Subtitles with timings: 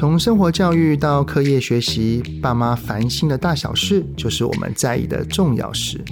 [0.00, 6.02] 从生活教育到课业学习，爸妈烦心的大小事，就是我们在意的重要事。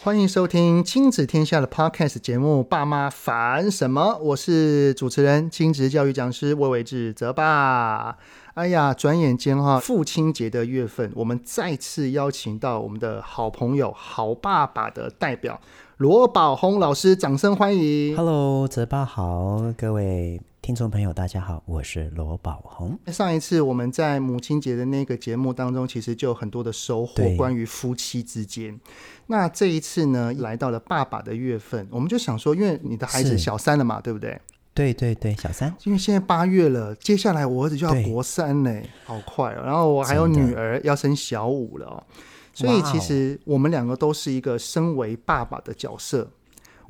[0.00, 8.16] 欢迎收听亲子天下的 Podcast 节目《爸妈烦什么》，我是主持人、亲子教育讲师魏玮志泽爸。
[8.54, 15.60] 哎呀，转眼间哈，父亲节的月份，我们再次邀请到我们的好朋友、好爸爸的代表
[15.98, 18.16] 罗宝红老师，掌声欢迎。
[18.16, 20.40] Hello，泽爸好，各位。
[20.62, 22.98] 听众朋友，大家好，我是罗宝红。
[23.06, 28.78] 上一次我们在母亲节的那个节目当中，其实就有很多的收获，关于夫妻之间。
[29.28, 34.38] 那这一次呢，来到了爸爸的月份，我们就想说，因为你的孩子小三了嘛，对不对？
[34.72, 35.74] 对对对，小三。
[35.84, 39.62] 因为现在八月了，接下来我儿子就要国三嘞，好快哦。
[39.64, 42.02] 然后我还有女儿要升小五了哦，
[42.54, 46.30] 所以其实我们两个都是一个身为爸爸的角色。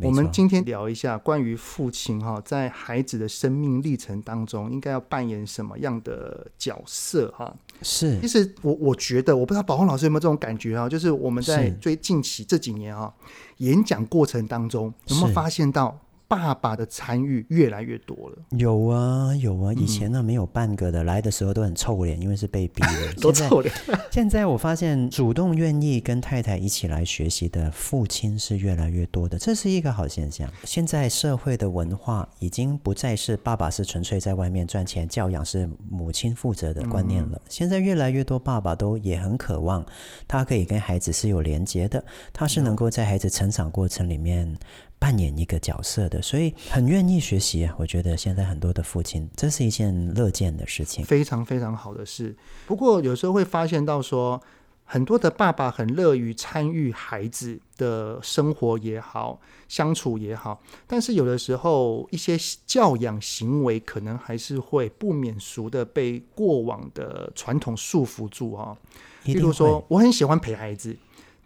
[0.03, 7.55] 我们今天聊一下关于父亲哈，在孩子的生命历程当中，应该要扮演什么样的角色哈？
[7.83, 10.89] 是，其实我我觉得，我不知道宝红老师有没有这种感觉啊？
[10.89, 13.13] 就是我们在最近期这几年啊，
[13.59, 15.99] 演讲过程当中，有没有发现到？
[16.31, 23.75] 爸爸的参与越来越多了，有啊有啊，以前呢没有半个的，嗯、来的时候都很臭脸，因为是被逼的， 都臭脸。
[24.13, 30.49] 现在我发现主动愿意跟太太一起来学习的父亲是越来越多的，这是一个好现象。
[30.63, 37.31] 现在社会的文化已经不再是爸爸是纯粹在外面赚钱，教养是母亲负责的观念了。
[37.35, 39.85] 嗯、现在越来越多爸爸都也很渴望，
[40.29, 44.57] 他可以跟孩子是有连接的，他是能够在孩子成长过程里面。
[45.01, 47.75] 扮演一个角色的，所以很愿意学习啊。
[47.79, 52.37] 我觉得现在很多的父亲，这是一件乐见的事情，非常非常好的事。
[52.67, 54.41] 不过有时候会发现到说，
[54.85, 68.77] 很多的爸爸很乐于参与孩子的生活也好，相处也好，但是有的时候一些教养行为可能还是会不免俗的被过往的传统束缚住啊。
[69.25, 70.97] 例如说，我很喜欢陪孩子。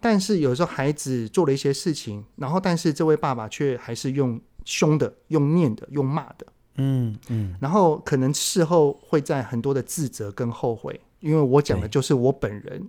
[0.04, 12.86] 但是有时候孩子做了一些事情，然后但是这位爸爸却还是用凶的、用念的、用骂的，嗯嗯，然后可能事后会在很多的自责跟后悔，因为我讲的就是我本人。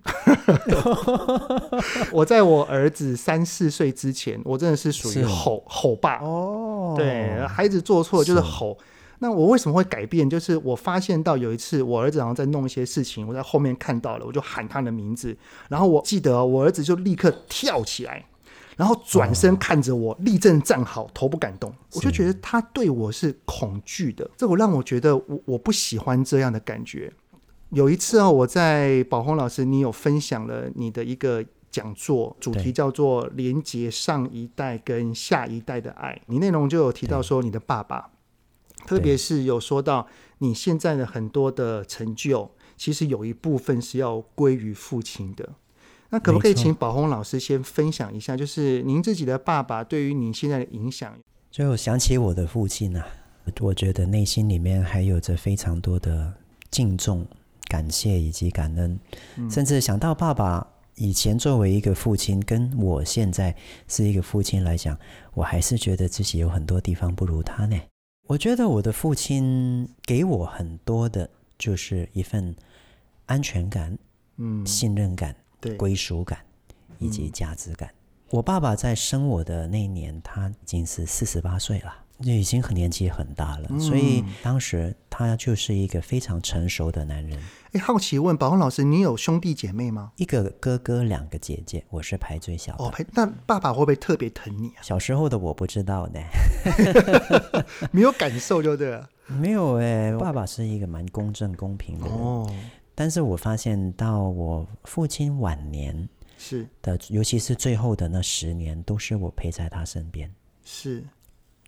[2.11, 6.17] 我在我儿子三四岁之前，我真的是属于吼吼爸。
[6.17, 8.41] 哦，对，孩子做错就是。
[8.41, 8.77] 吼。
[9.19, 10.29] 那我为什么会改变？
[10.29, 15.35] 就是我发现到有一次，我儿子好像在弄一些事情，我在后面看到了，我就喊他的名字，
[15.69, 18.25] 然后我记得我儿子就立刻跳起来，
[18.75, 21.73] 然后转身看着我，立正站好，头不敢动。
[21.93, 27.11] 我就觉得他对我是恐惧的，这我让我觉得我我不喜欢这样的感觉。
[27.69, 38.11] 有一次啊，我在宝红老师，你有分享了你的一个讲座，主题叫做“连接上一代跟下一代的爱”，你内容就有提到说你的爸爸。
[38.85, 40.07] 特别是有说到
[40.39, 45.49] 你现在的很多的成就，其实有一部分是要归于父亲的。
[46.09, 51.17] 那可不可以请宝红老师先分享一下，就是您自己的爸爸对于你现在的影响？
[51.49, 53.07] 就想起我的父亲呢、啊，
[53.59, 56.33] 我觉得内心里面还有着非常多的
[56.69, 57.25] 敬重、
[57.67, 58.99] 感谢以及感恩，
[59.37, 60.65] 嗯、甚至想到爸爸
[60.95, 63.55] 以前作为一个父亲，跟我现在
[63.87, 64.97] 是一个父亲来讲，
[65.33, 67.75] 我还是觉得自己有很多地方不如他呢。
[68.27, 72.55] 我觉得我的父亲给我很多的，就是一份
[73.27, 73.97] 安全感、
[74.37, 76.39] 嗯，信任感、对，归属感
[76.97, 77.89] 以及价值感。
[77.89, 77.95] 嗯。
[78.31, 82.04] 我爸爸在生我的那一年，他已经是四十八岁了。
[82.21, 87.37] 就已经很年纪很大了，嗯、所以当时他就是一个非常成熟的男人。
[87.73, 90.13] 哎，好奇问宝红老师，你有兄弟姐妹吗？
[90.15, 92.85] 一个哥哥，两个姐姐，我是排最小的。
[92.85, 94.81] 哦，排，那爸爸会不会特别疼你啊？
[94.81, 96.19] 小时候的我不知道呢，
[97.91, 99.09] 没有感受就对了。
[99.27, 102.17] 没有哎，爸爸是一个蛮公正公平的人。
[102.17, 102.49] 哦，
[102.95, 106.07] 但是我发现到我父亲晚年
[106.37, 110.31] 是的，尤其是最后的那十年，都是我陪在他身边。
[110.63, 111.03] 是。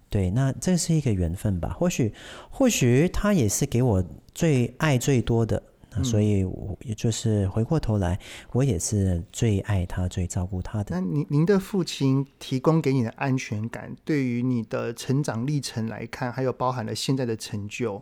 [0.10, 1.76] 对，那这是一个缘分吧？
[1.78, 2.14] 或许，
[2.50, 5.62] 或许他也是给我最爱最多的，
[5.92, 8.18] 那、所以我也就是回过头来，
[8.54, 10.96] 我也是最爱他、最照顾他的。
[10.96, 18.02] 那您您的父亲提供给你的安全感，对于你的成长历程来看，还有包含了现在的成就，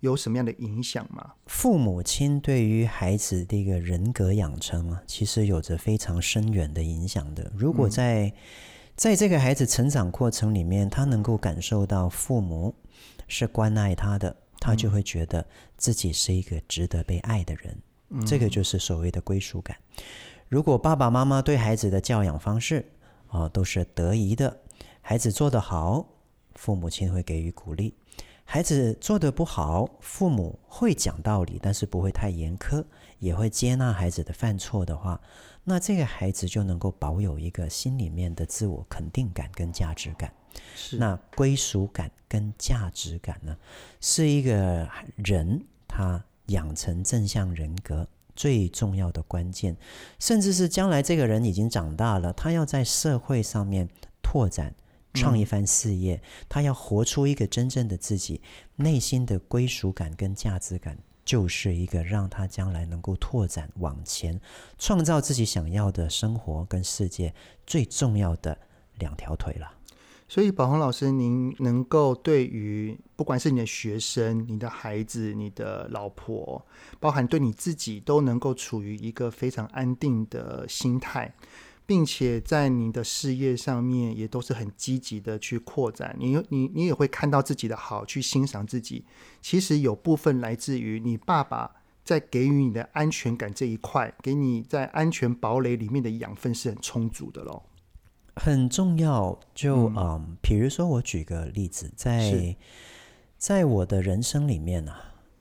[0.00, 1.34] 有什么样的影响吗？
[1.46, 7.52] 父母亲对于孩子的一个人格养成啊，其实有着非常深远的影响的。
[7.56, 8.32] 如果在、嗯
[8.96, 12.72] 在这个孩子成长过程里面，他能够感受到父母
[13.26, 15.44] 是关爱他的，他就会觉得
[15.76, 17.76] 自己是一个值得被爱的人。
[18.10, 19.76] 嗯、这个就是所谓的归属感。
[20.48, 22.88] 如果爸爸妈妈对孩子的教养方式
[23.26, 24.56] 啊、呃、都是得宜的，
[25.00, 26.06] 孩子做得好，
[26.54, 27.92] 父母亲会给予鼓励；
[28.44, 32.84] 孩子做得不好，父母会讲道理，但是不会太严苛，
[33.18, 35.20] 也会接纳孩子的犯错的话，
[35.64, 40.32] 那这个孩子就能够保有一个心里面的自我肯定感跟价值感。
[40.76, 40.98] 是。
[40.98, 43.56] 那归属感跟价值感呢，
[44.00, 48.06] 是一个人他养成正向人格
[48.36, 49.76] 最重要的关键，
[50.18, 53.88] 甚至是将来这个人已经长大了，他要在社会上面
[54.22, 54.74] 拓展、
[55.14, 58.42] 创一番事业，嗯、他要活出一个真正的自己，
[58.76, 64.40] 内心的归属感跟价值感，就是一个让他将来能够拓展往前、
[64.78, 67.34] 创造自己想要的生活跟世界
[67.66, 68.58] 最重要的
[68.98, 69.72] 两条腿了。
[70.26, 76.66] 所以，宝红老师，您能够对于不管是你的学生、你的孩子、你的老婆，
[76.98, 81.32] 包含对你自己，都能够处于一个非常安定的心态，
[81.86, 86.16] 并且在你的事业上面也都是很积极的去扩展。
[86.18, 89.04] 你你你也会看到自己的好，去欣赏自己。
[89.40, 97.62] 其实有部分来自于你爸爸在给予你的安全感这一块，给你在安全堡垒里面的养分是很充足的喽。
[98.36, 102.56] 很重要，就嗯，嗯，比如说我举个例子，在
[103.38, 104.92] 在我的人生里面呢，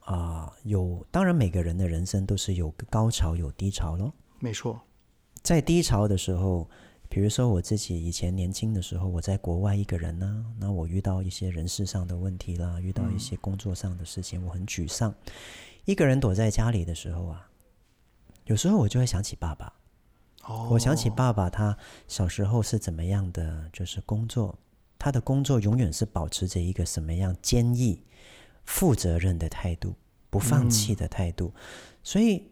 [0.02, 4.14] 啊，啊，有当然每个人的人生都是有高潮有低潮咯。
[4.40, 4.80] 没错，
[5.44, 6.70] 在低潮的时候，
[7.10, 15.14] 比如说我自己以前年轻的时候，我在国外一个人呢，那我遇到一些人事上的问题啦，遇到一些工作上的事情，嗯，我很沮丧，
[15.84, 17.50] 一个人躲在家里的时候啊，
[18.46, 19.72] 有时候我就会想起爸爸。
[20.46, 23.70] 哦我想起爸爸，他小时候是怎么样的？
[23.72, 24.58] 就是工作，
[24.98, 28.02] 他的工作永远是保持着一个什么样坚毅、
[28.66, 29.94] 负责任的态度，
[30.30, 31.54] 不放弃的态度。
[32.02, 32.44] 所以，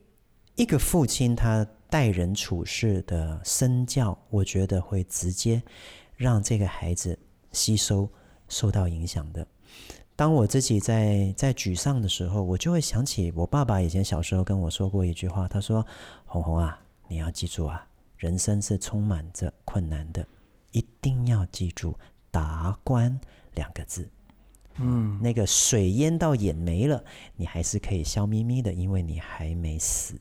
[0.62, 5.60] 一个父亲他待人处事的身教，我觉得会直接
[6.16, 7.18] 让这个孩子
[7.52, 8.08] 吸收、
[8.48, 9.48] 受到影响的。
[10.16, 15.84] 当我自己在在沮丧的时候，我就会想起我爸爸以前小时候跟我说过一句话，他说
[16.28, 16.80] ：“红红啊。”
[17.10, 17.84] 你要记住啊，
[18.18, 20.24] 人生是充满着困难的，
[20.74, 21.98] 一定要记住
[22.30, 23.20] “达观”
[23.56, 24.08] 两个字。
[24.76, 27.04] 嗯，那个水淹到眼没了，
[27.36, 30.14] 你还是可以笑眯眯的，因为你还没死。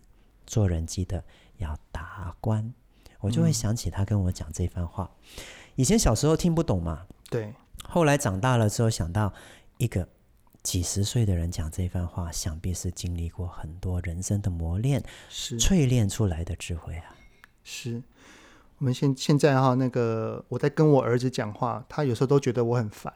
[0.51, 1.23] 做人记得
[1.59, 2.75] 要达观。
[3.21, 5.11] 我就会想起他跟我讲这番话。
[5.77, 7.55] 以前小时候听不懂嘛，对。
[7.85, 9.33] 后来长大了之后，想到
[9.79, 10.09] 一个。
[10.63, 17.17] 几十岁的人讲这番话，想必是经历过很多人生的磨练，是淬炼出来的智慧啊。
[17.65, 18.03] 是
[18.77, 23.11] 我们现现在哈，那个我在跟我儿子讲话，他有时候都觉得我很烦。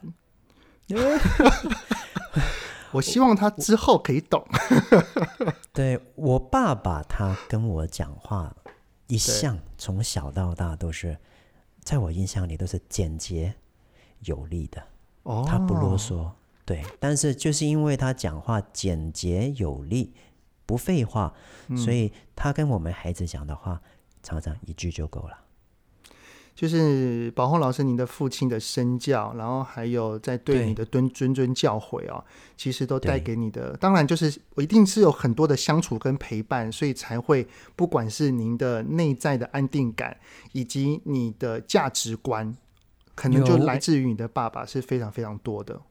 [2.95, 4.45] 我希望他之后可以懂。
[5.73, 8.55] 对，我爸爸，他跟我讲话
[9.07, 11.17] 一向从小到大都是，
[11.83, 13.55] 在我印象里都是简洁
[14.21, 14.81] 有力的。
[15.23, 16.31] 哦，他不啰嗦。
[16.65, 20.13] 对，但是就是因为他讲话简洁有力，
[20.65, 21.33] 不废话，
[21.67, 23.79] 嗯，所以他跟我们孩子讲的话，
[24.23, 25.37] 常常一句就够了。
[26.55, 32.23] 就是宝红老师，您的父亲的身教，然后还有在对你的谆谆谆教诲啊，
[32.55, 33.75] 其实都带给你的。
[33.75, 40.17] 当然，就是我一定是有很多的相处跟陪伴，所以才会不管是您的内在的安定感，
[40.53, 42.55] 以及你的价值观，
[43.13, 45.81] 可能就来自于你的爸爸是非常非常多的。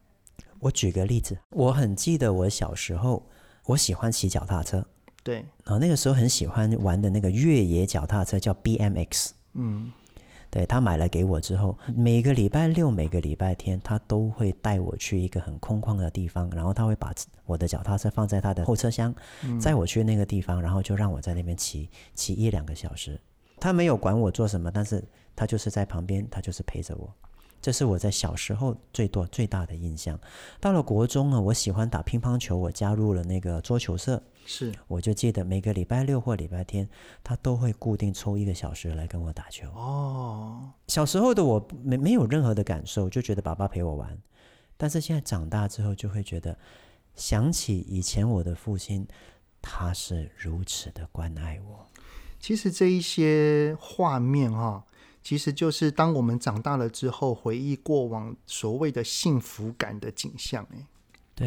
[0.61, 3.27] 我举个例子，我很记得我小时候，
[3.67, 4.87] 我喜欢骑脚踏车，
[5.23, 9.93] 对，然后那个时候很喜欢玩的那个越野脚踏车叫 BMX，嗯，
[10.55, 17.13] 对，他买了给我之后，每个礼拜六、每个礼拜天，他都会带我去一个很空旷的地方，然后他会把
[17.45, 19.13] 我的脚踏车放在他的后车厢，
[19.61, 23.21] 载我去那个地方，然后就让我在那边骑骑一两个小时。
[23.59, 25.03] 他没有管我做什么，但是
[25.35, 27.13] 他就是在旁边，他就是陪着我。
[27.61, 30.17] 这是我在小时候最多最大的印象。
[30.61, 34.23] 到了国中呢，我喜欢打乒乓球，我加入了那个桌球社。
[34.47, 36.89] 是，我就记得每个礼拜六或礼拜天，
[37.23, 39.69] 他都会固定抽一个小时来跟我打球。
[39.71, 44.19] 哦，小时候的我没没有任何的感受，就觉得爸爸陪我玩。
[44.77, 46.59] 但是现在长大之后，就会觉得
[47.15, 49.07] 想起以前我的父亲，
[49.63, 51.87] 他是如此的关爱我。
[52.39, 54.85] 其实这一些画面哈、哦。
[55.23, 60.69] 其实就是当我们长大了之后，回忆过往所谓的幸福感的景象。
[60.75, 60.87] 哎，
[61.35, 61.47] 对，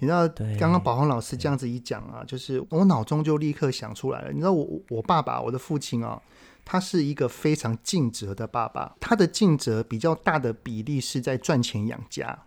[0.00, 4.30] 你知道，刚刚宝红老师这样子一讲啊，就是我脑中就立刻想出来了。
[4.30, 6.20] 你知道我，我我爸爸，我的父亲啊，
[6.64, 8.94] 他是一个非常尽责的爸爸。
[9.00, 12.38] 他的尽责比较大的比例是在赚钱养家。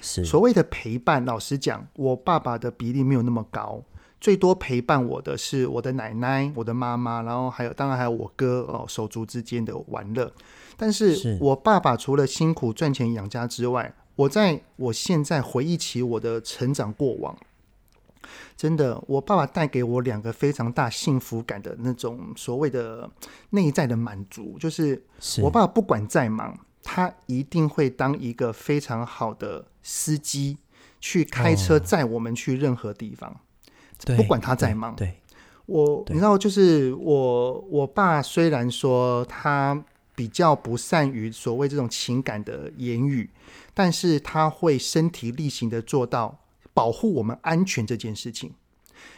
[0.00, 3.82] 是所谓的陪伴，老实讲，我爸爸的比例没有那么高。
[4.18, 10.32] 最多陪伴我的是我的奶奶、我的妈妈，然后还有当然还有我哥哦，手足之间的玩乐。
[10.78, 17.34] 但是我爸爸除了辛苦赚钱养家之外，我在我现在回忆起我的成长过往，
[18.54, 23.10] 真的，我爸爸带给我两个非常大幸福感的那种所谓的
[23.50, 25.02] 内在的满足，就是
[25.40, 30.58] 我爸爸不管再忙，他一定会当一个非常好的司机，
[31.00, 34.94] 去开车载我们去任何地方，哦、不管他再忙。
[34.96, 35.14] 对，对
[35.64, 39.82] 我你知道，就是我我爸虽然说他。
[40.20, 43.30] 比较不善于所谓这种情感的言语，
[43.72, 46.38] 但是他会身体力行的做到
[46.74, 48.52] 保护我们安全这件事情，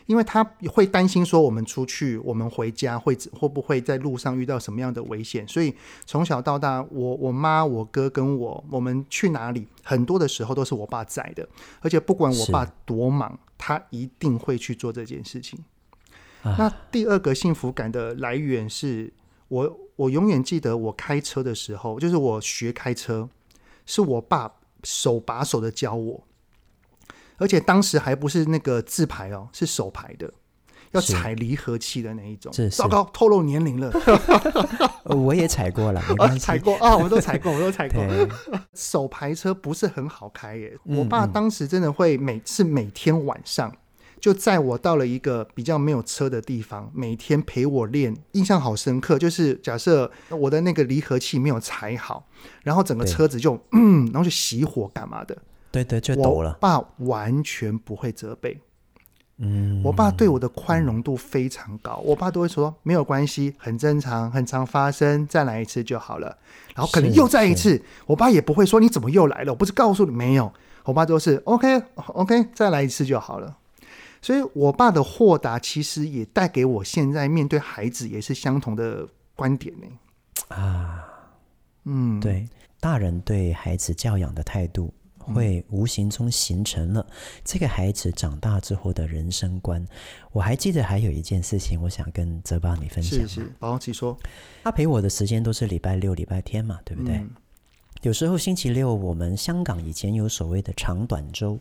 [0.07, 5.75] 因为他会担心说我们出去，我们回家会会不会在路上遇到什么样的危险，所以
[6.07, 11.49] 从小到大，我我妈、我哥跟我，我们去哪里，很多的时候都是我爸在的，
[11.81, 15.59] 而且不管我爸多忙，他一定会去做这件事情。
[16.45, 19.13] 那第二个幸福感的来源是。
[19.53, 23.29] 我我永远记得我开车的时候，就是我学开车，
[23.87, 26.25] 是我爸手把手的教我，
[27.37, 30.33] 而且当时还不是那个自排哦，是手排的，
[30.91, 32.53] 要踩离合器的那一种。
[32.71, 33.93] 糟糕，透露年龄了。
[35.05, 38.05] 我也踩过了，啊，踩过啊，我们都踩过，我都踩过。
[38.75, 43.73] 手排车不是很好开耶，我爸当时真的会每次每天晚上。
[44.23, 49.19] 就载我到了一个比较没有车的地方，每天陪我练，印象好深刻。
[49.19, 52.25] 就是假设我的那个离合器没有踩好，
[52.63, 55.37] 然后整个车子就嗯，然后就熄火干嘛的？
[55.73, 56.51] 对对，就抖了。
[56.51, 58.61] 我爸完全不会责备，
[59.39, 62.01] 嗯，我爸对我的宽容度非常高。
[62.05, 66.39] 我爸都会说没有关系，很正常，很常发生，再来一次就好了。
[66.77, 70.53] 然后可能又再一次，我爸也不会说你怎么又来了，我不是告诉你没有？
[70.85, 73.57] 我爸都是 OK OK，再来一次就好了。
[74.23, 79.87] 所以，我爸的豁达其实也带给我现在面对孩子也是相同的观点呢。
[80.49, 81.05] 啊，
[81.85, 82.49] 嗯，对，
[82.79, 87.05] 大人对孩子教养的态度，会无形中形成了
[87.45, 89.85] 这个孩子长大之后的人生观。
[90.31, 93.19] 我还记得还有一件事情，我想跟泽爸你分享。
[93.21, 94.17] 是是，宝请说。
[94.63, 97.17] 他陪我的时间都是礼拜六、礼拜天嘛，对不对？
[97.17, 97.31] 嗯
[98.03, 101.57] 有时候星期六，我们香港以前有所谓的长短周。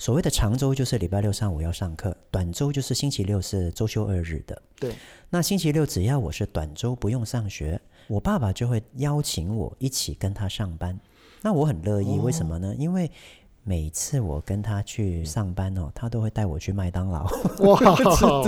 [0.00, 4.60] 所谓的长周就是礼拜六上午要上课，短周就是星期六是周休二日的。
[4.80, 4.92] 对，
[5.30, 10.98] 那星期六只要我是短周不用上学，我爸爸就会邀请我一起跟他上班。
[11.40, 12.74] 那我很乐意，为什么呢？
[12.76, 13.08] 因为
[13.66, 17.24] 每次我跟他去上班哦，他都会带我去麦当劳，
[17.58, 17.80] 哇，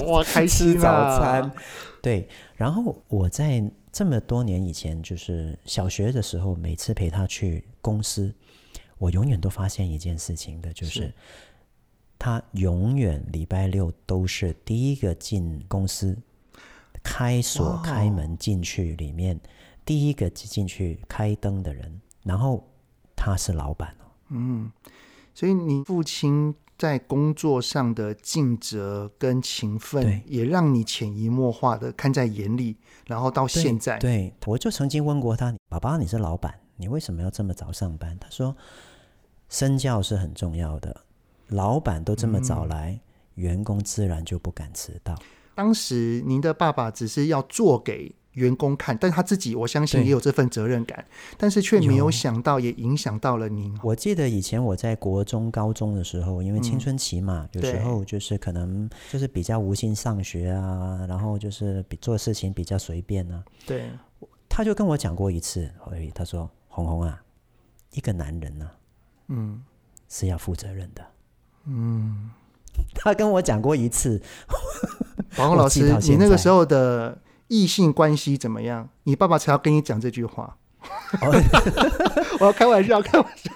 [0.07, 1.53] 哇，开心啊，早餐。
[2.01, 3.71] 对，然后我在。
[3.91, 8.33] 这么多年以前，就是小学的时候，每次陪他去公司，
[8.99, 11.15] 我永远都发现一件事情的，就是，是
[12.19, 16.17] 他永远礼拜六都是第一个进公司，
[17.03, 19.41] 开锁开门进去里面，
[19.85, 22.63] 第一个进去开灯的人，然后
[23.17, 24.05] 他是老板哦。
[24.29, 24.71] 嗯，
[25.39, 26.53] 所以你父亲。
[26.79, 32.77] 在工作上的尽责跟勤奋，也让你潜移默化的看在眼里，
[33.09, 38.57] 然后到现在，对，对我就曾经问过他：“爸爸，你是老板，你为什么要这么早上班？”他说
[39.51, 41.01] ：“身教是很重要的，
[41.49, 43.01] 老板都这么早来，嗯、
[43.43, 45.21] 员工自然就不敢迟到。”
[45.57, 48.15] 当时您的爸爸只是要做给。
[48.39, 51.05] 员工看，但他自己我相信也有这份责任感，
[51.37, 53.77] 但是却没有想到也影响到了您。
[53.83, 63.45] 我记得以前我在国中、高中的时候，因为青春期嘛，嗯、有时候就是可能就是比较无心上学啊，然后就是比做事情比较随便啊。
[63.67, 63.91] 对，
[64.49, 65.71] 他就跟我讲过一次，
[66.15, 67.21] 他说：“红红啊，
[67.93, 68.73] 一个男人呢、啊，
[69.29, 69.63] 嗯，
[70.09, 71.05] 是要负责任的。”
[71.67, 72.31] 嗯，
[72.95, 74.23] 他跟我讲过一次。
[75.37, 77.19] 宝鸿老师，你那个时候的。
[77.49, 78.89] 异性关系怎么样？
[79.05, 80.57] 你爸爸才要跟你讲这句话。
[82.39, 83.51] 我要开玩笑，开玩笑。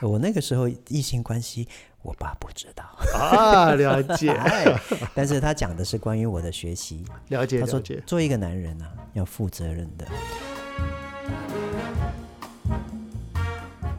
[0.08, 1.68] 我那个时候异性关系，
[2.02, 2.82] 我爸不知道
[3.14, 4.34] 啊，了解。
[5.14, 7.60] 但是他讲的是关于我的学习，了解。
[7.60, 10.06] 他说，做一个男人啊，要负责任的。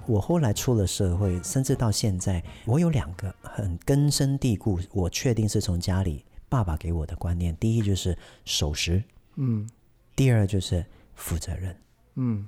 [0.07, 6.25] 我后来出了社会，甚至到现在，我有两个很根深蒂固，我确定是从家里。
[6.49, 9.01] 爸爸给我的观念，第一就是守时，
[9.35, 9.69] 嗯，
[10.15, 11.75] 第二就是负责任，
[12.15, 12.47] 嗯，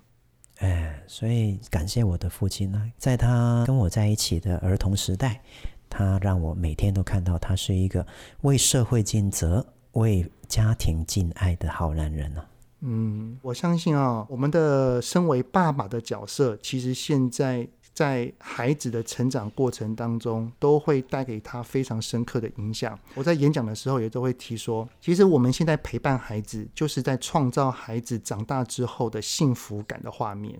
[0.57, 5.41] 哎，所以感谢我的父亲呢，在他跟我在一起的儿童时代，
[5.89, 8.05] 他让我每天都看到他是一个
[8.41, 12.43] 为社会尽责、为家庭尽爱的好男人呢。
[12.81, 22.97] 嗯，我相信啊，我们的身为爸爸的角色，其实现在在孩子的成长过程当中，都会带给他非常深刻的影响。
[23.15, 30.59] 我在演讲的时候也都会提说，其实我们现在陪伴孩子，就是在创造孩子长大之后的幸福感的画面。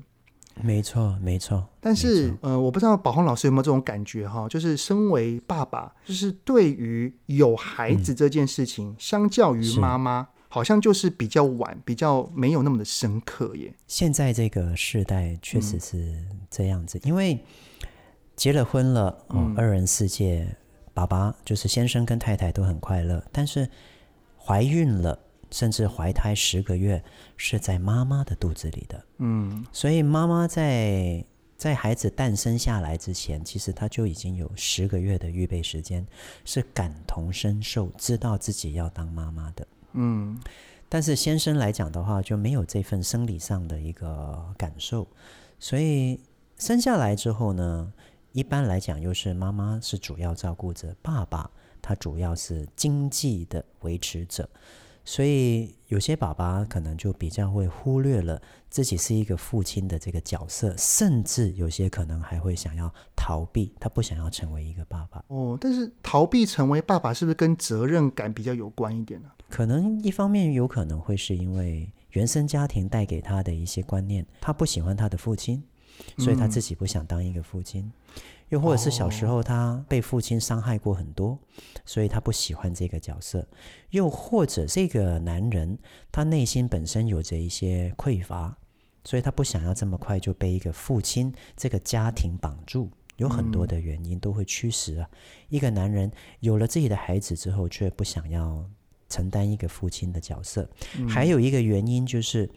[0.62, 1.66] 没错，没错。
[1.80, 4.48] 但是，呃，我不知道宝红老师有没有这种感觉哈？
[4.50, 10.28] 就是身为爸爸，就是对于有孩子这件事情，嗯、相较于妈妈。
[10.54, 13.74] 好像就是比较晚，比较没有那么的深刻耶。
[13.88, 17.40] 现在这个时代确实是这样子，嗯、因为
[18.36, 20.46] 结了婚了，哦、嗯，二人世界，
[20.94, 23.66] 爸爸就是先生跟太太都很快乐，但是
[24.38, 25.18] 怀孕了，
[25.52, 27.02] 甚至怀胎十个月
[27.38, 31.24] 是在妈妈的肚子里的，嗯，所以妈妈在
[31.56, 36.06] 在孩子诞生下来之前，其实她就已经有十个月的预备时间，
[36.44, 39.66] 是感同身受，知道自己要当妈妈的。
[39.94, 40.40] 嗯，
[40.88, 45.08] 但是先生来讲的话，就没有这份生理上的一个感受，
[45.60, 46.20] 所以
[46.58, 47.92] 生下来之后呢，
[48.32, 51.50] 一般来讲又是妈妈是主要照顾者，爸爸
[51.82, 54.50] 他主要是经济的维持者。
[55.04, 65.26] 所以有些爸爸可能就比较会忽略了自己是一个父亲的这个角色，甚至有些可能还会想要逃避，他不想要成为一个爸爸。
[65.30, 69.30] 哦，但是逃避成为爸爸是不是跟责任感比较有关一点呢？
[69.52, 75.62] 可能一方面有可能会是因为原生家庭带给他的一些观念，他不喜欢他的父亲，
[76.18, 77.92] 所以他自己不想当一个父亲。
[78.48, 81.38] 又或者是小时候他被父亲伤害过很多，
[81.86, 83.46] 所以他不喜欢这个角色。
[83.92, 85.78] 又或者这个男人
[86.12, 88.58] 他内心本身有着一些匮乏，
[89.04, 92.90] 所以他不想要这么快就被一个父亲这个家庭绑住。
[93.18, 95.08] 有很多的原因都会驱使啊，
[95.50, 98.68] 一个男人有了自己的孩子之后，却不想要
[99.12, 100.68] 承担一个父亲的角色。
[101.08, 102.50] 还有一个原因就是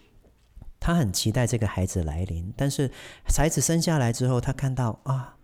[0.78, 2.90] 他很期待这个孩子来临，但是
[3.25, 5.37] 孩子生下来之后，他看到啊。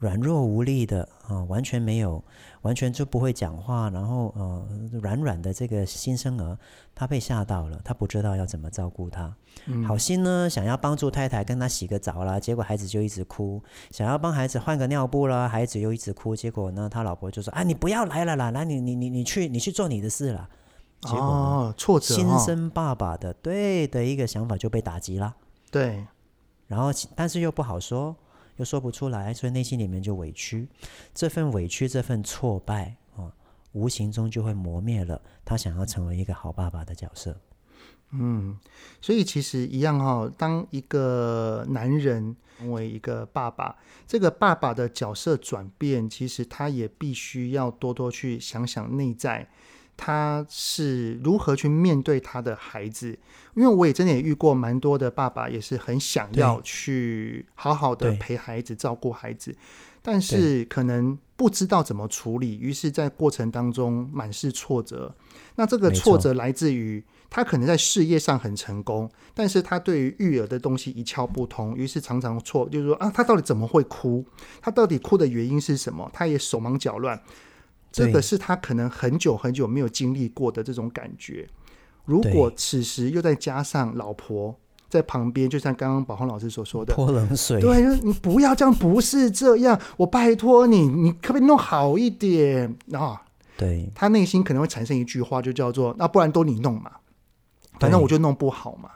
[0.00, 2.24] 软弱无力的啊、呃，完全没有，
[2.62, 4.66] 完全就不会讲话，然后呃，
[5.02, 6.56] 软软的这个新生儿，
[6.94, 9.30] 他被吓到了，他不知道要怎么照顾他。
[9.66, 16.34] 嗯、好心呢，想要帮助太太跟他洗个澡啦，结果孩子就一直哭；想要帮孩子换个尿布啦，孩子又一直哭。
[16.34, 20.48] 结果呢，他老婆就说：“啊，你不要来了啦，来你你你你去你去做你的事了。”
[21.04, 25.36] 结果呢，哦、挫折、哦，新生爸爸的对的一个想法就被打击了。
[25.70, 26.06] 对，
[26.68, 28.16] 然后但是又不好说。
[28.60, 30.68] 又说不出来，所以内心里面就委屈，
[31.14, 33.32] 这份委屈，这份挫败啊，
[33.72, 37.40] 无形中就会磨灭了他想要成为一个好爸爸的角色。
[38.10, 38.58] 嗯，
[39.00, 43.74] 所以其实一样哈、当一个男人成为一个爸爸，
[44.06, 49.48] 这个爸爸的角色转变，其实他也必须要多多去想想内在。
[50.02, 53.18] 他是如何去面对他的孩子？
[53.54, 59.54] 因为我也真的也遇过蛮多的爸爸，也是很想要去好好的陪孩子、照顾孩子，
[60.00, 65.14] 但是可能不知道怎么处理，于是，在过程当中满是挫折。
[65.56, 74.24] 那这个挫折来自于他可能在事业上很成功，但是他对于育儿的东西一窍不通，于是常常错，就是说啊，他到底怎么会哭？
[74.62, 76.08] 他到底哭的原因是什么？
[76.14, 77.20] 他也手忙脚乱。
[77.92, 81.48] 这个是他可能很久很久没有经历过的这种感觉。
[82.04, 93.22] 如果此时又再加上老婆在旁边，就像刚刚宝红老师所说的，泼冷水，对，就是你不要这样，不是这样，我拜托你，你可不可以弄好一点啊？
[93.56, 96.92] 对，他内心可能会产生一句话，就叫做“那不然都你弄嘛，
[97.78, 98.90] 反正我就弄不好嘛。”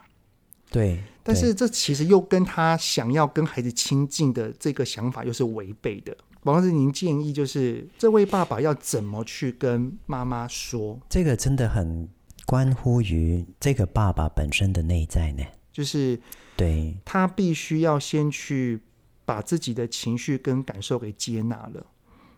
[0.72, 6.16] 对，但是这其实又跟他想要跟孩子亲近的这个想法又是违背的。
[6.44, 11.00] 宝老师，您建议就是这位爸爸要怎么去跟妈妈说？
[11.09, 12.07] 这个真的很
[12.44, 15.42] 关乎于这个爸爸本身的内在呢。
[15.72, 16.20] 就是
[16.54, 18.78] 对他必须要先去
[19.24, 21.87] 把自己的情绪跟感受给接纳了，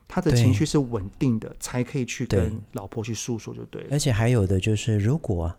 [0.06, 3.88] 他的情绪是稳定的，才可以去跟老婆去诉说，就对了。
[3.90, 5.52] 而且还有的就是，如果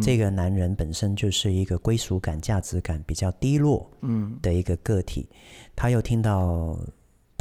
[0.00, 5.36] 这个男人本身就是一个归属感、价值感比较低落嗯的一个个体，嗯、
[5.76, 6.78] 他又听到。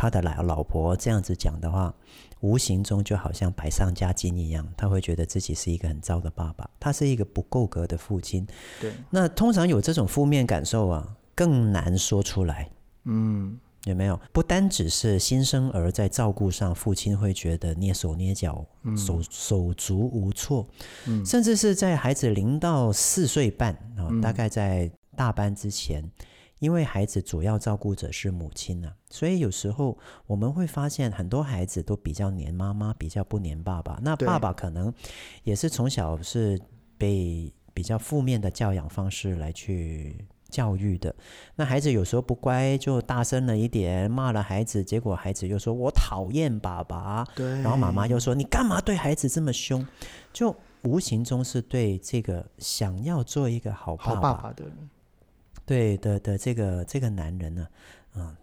[0.01, 1.93] 他的老老婆这样子讲的话，
[2.39, 8.43] 无形中就好像百上加斤一样，他会觉得自己是一个很糟的爸爸，他是一个不够格的父亲。
[8.79, 12.67] 对，那通常有这种负面感受啊，更难说出来。
[13.03, 14.19] 嗯，有没有？
[14.33, 18.65] 不单只是新生儿在照顾上，父亲会觉得蹑手蹑脚、
[18.97, 20.67] 手手足无措，
[21.05, 26.03] 嗯，甚至是在孩子零到四岁半啊，嗯，大概在大班之前。
[26.61, 29.97] 因为孩子主要照顾者是母亲呢、啊，所以有时候
[30.27, 33.99] 我们会发现很多孩子都比较黏妈妈，比较不黏爸爸。
[34.03, 34.93] 那爸爸可能
[35.43, 36.61] 也是从小是
[36.99, 41.15] 被比较负面的教养方式来去教育的。
[41.55, 49.83] 那孩子有时候不乖，就大声了一点，骂了孩子，结果孩子又说“我讨厌爸爸”，对，然后妈妈又说“你干嘛对孩子这么凶”，
[50.31, 54.89] 就无形中是对这个想要做一个好爸爸，好爸爸的人，
[55.71, 57.67] 对的的这个这个男人呢，
[58.15, 58.35] 嗯。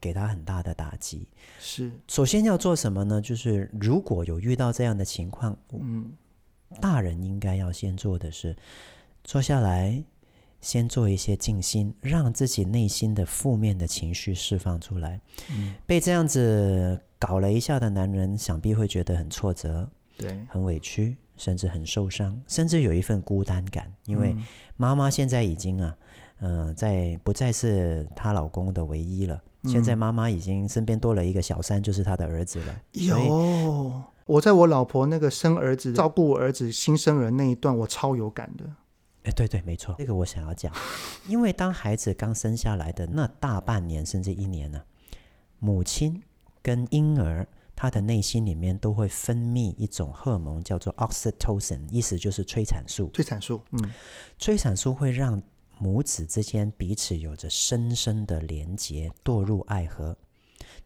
[0.00, 1.26] 给他很大的打击。
[1.58, 3.22] 是，首先要做什么呢？
[3.22, 6.12] 就是如果有遇到这样的情况，嗯，
[6.78, 8.54] 大人应该要先做的是
[9.22, 10.04] 坐下来，
[10.60, 15.18] 先做一些静心，让自己内心的负面的情绪释放出来。
[15.50, 24.36] 嗯，被这样子搞了一下的男人，想必会觉得很挫折，对，很委屈，甚至很受伤，甚至有一份孤单感，因为
[24.76, 26.03] 妈妈现在已经啊，嗯、
[26.44, 29.42] 呃，在不再是她老公的唯一了。
[29.62, 32.80] 现在妈妈已经身边多了一个小三，就是她的儿子了。
[32.92, 38.64] 有，我在我老婆那个生儿子、照顾我儿子新生儿那一段，我超有感的。
[39.22, 40.70] 哎，对对，没错，这个我想要讲，
[41.26, 44.84] 因为当孩子刚生下来的那大半年甚至一年呢、啊，
[45.60, 46.22] 母亲
[46.62, 53.08] 跟婴儿他的内心里面都会分泌一种荷尔蒙，叫做 oxytocin，意思就是催产素。
[53.14, 53.90] 催产素，嗯，
[54.38, 55.42] 催产素会让。
[55.84, 60.16] 母子之间彼此有着深深的连结，堕入爱河。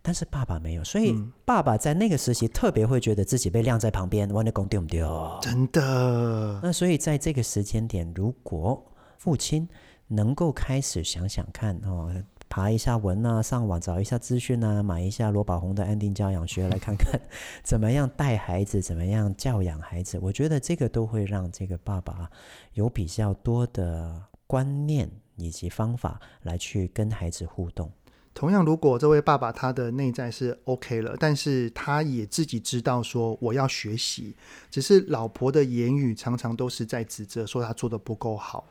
[0.03, 5.39] 但是爸爸没有，所以爸爸在那个时期特别会觉得自己被晾在旁边，我的公丢不丢？
[5.41, 6.59] 真的。
[6.65, 8.85] 那所以在这个时间点，如果
[9.19, 9.69] 父亲
[10.09, 12.13] 能够开始想想看哦，
[12.49, 17.21] 爬一下文啊，上网找一下资讯啊，买一下罗宝红的《安定教养学》来看看，
[17.63, 22.29] 怎么样带孩子，怎么样教养孩子，我觉得这个都会让这个爸爸
[22.75, 24.28] 有比较多的。
[24.49, 27.93] 观念以及方法来去跟孩子互动。
[28.35, 34.35] 同样，如果这位爸爸他的内在是 OK 了，但是他也自己知道说我要学习，
[34.71, 38.65] 只是老婆的言语常常都是在指责，说他做得不够好。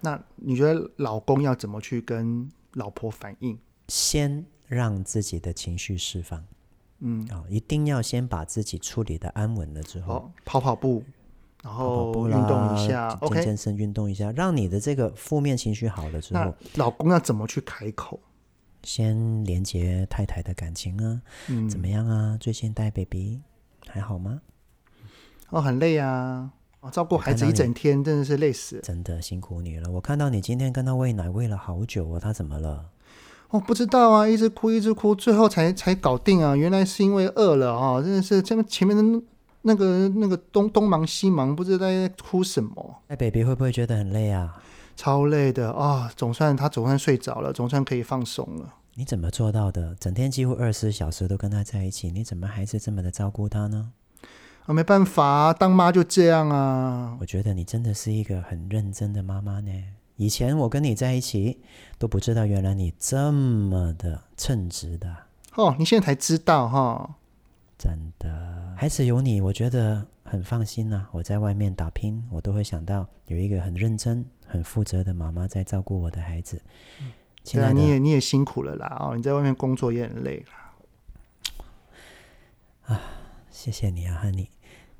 [0.00, 3.58] 那你觉得老公要怎么去跟老婆反应？
[3.88, 6.44] 先让自己的情绪释放，
[7.00, 11.02] 嗯啊、哦，一定要先把自己处理的安稳了之后，哦、跑跑步。
[11.62, 18.20] 然后运动一下，健健身，运动一下，让你的这个负面情绪好了之后，老公要怎么去开口？
[18.84, 22.36] 先连接太太的感情啊，嗯，怎么样啊？
[22.40, 23.40] 最近带 baby
[23.88, 24.40] 还好吗？
[25.50, 26.48] 哦，很累啊，
[26.80, 29.90] 哦照顾孩子一整天真的是累死，真的辛苦你了。
[29.90, 32.86] 我看到你今天跟他喂奶喂了好久啊，他怎么了？
[33.50, 36.54] 哦，不知道啊，一直哭一直哭，最后才才搞定啊。
[36.54, 39.22] 原来是因为饿了啊，真的是前面前面的。
[39.62, 43.02] 那个那个东东忙西忙，不知道在哭什么。
[43.08, 44.62] 那 baby 会不会觉得很累啊？
[44.96, 46.10] 超累的啊、哦！
[46.16, 48.74] 总算他总算睡着了，总算可以放松了。
[48.94, 49.94] 你怎么做到的？
[49.94, 53.92] 整天几乎二十四小时都跟他在一起，你怎么还是这么的照顾他呢？
[54.66, 57.16] 啊，没办法，当妈就这样啊。
[57.20, 59.70] 我觉得你真的是一个很认真的妈妈呢。
[60.16, 61.60] 以前我跟你在一起
[61.96, 65.14] 都不知道，原来你这么的称职的。
[65.54, 67.10] 哦，你现在才知道哈、哦？
[67.78, 68.67] 真的。
[68.80, 71.08] 孩子有你，我觉得很放心呐、啊。
[71.10, 76.62] 我在外面打拼，我都会想到有一个很认真、很负责的妈妈在照顾我的孩子。
[77.42, 78.96] 对啊，你也你也辛苦了啦！
[79.00, 81.64] 哦，你在外面工作也很累啦。
[82.82, 83.00] 啊，
[83.50, 84.46] 谢谢你啊，，Honey。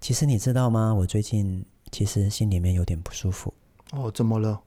[0.00, 0.92] 其实你知道吗？
[0.92, 3.54] 我最近其实心里面有点不舒服。
[3.92, 4.60] 哦，怎么了？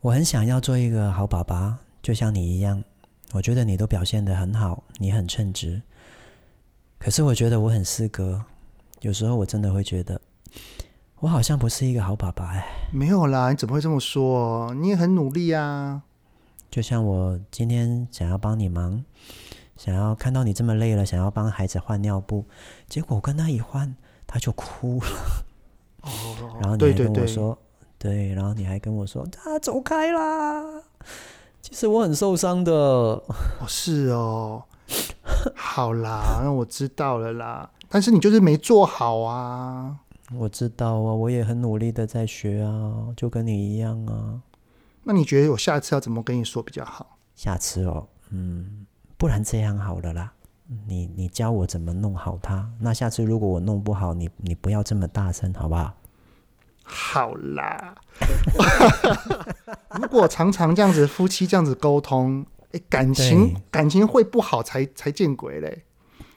[0.00, 2.84] 我很想要做一个好爸爸，就像你一样。
[3.32, 5.82] 我觉得你都表现得很好，你很称职。
[7.02, 8.44] 可是我觉得我很失格，
[9.00, 10.20] 有时候我真的会觉得，
[11.20, 12.62] 我好像不是一个好爸爸哎。
[12.92, 14.74] 没有啦，你怎么会这么说？
[14.74, 16.02] 你也很努力啊。
[16.70, 19.02] 就像我今天想要帮你忙，
[19.78, 22.44] 想要看到你这么累了，想要帮孩子换尿布，
[22.86, 25.08] 结果我跟他一换，他就哭了。
[26.02, 26.60] 哦。
[26.60, 27.58] 然后你还跟我说，
[27.98, 30.62] 对，对，对，对，然后你还跟我说，他走开啦。
[31.62, 32.72] 其实我很受伤的。
[32.72, 33.24] 哦，
[33.66, 34.62] 是哦。
[35.72, 37.70] 好啦，那我知道了啦。
[37.88, 39.96] 但是你就是没做好啊。
[40.34, 44.42] 我知道啊，我也很努力的在学啊，就跟你一样啊。
[45.04, 47.18] 那你觉得我下次要怎么跟你说比较好？
[47.36, 48.84] 下次哦，嗯，
[49.16, 50.32] 不然这样好了啦。
[50.88, 52.68] 你你教我怎么弄好它。
[52.80, 55.94] 那下次如果我弄不好，你你不要这么大声，好不好？
[56.82, 57.94] 好啦。
[60.02, 62.44] 如果常常这样子，夫妻这样子沟通。
[62.72, 65.82] 哎，感情感情会不好才才见鬼嘞！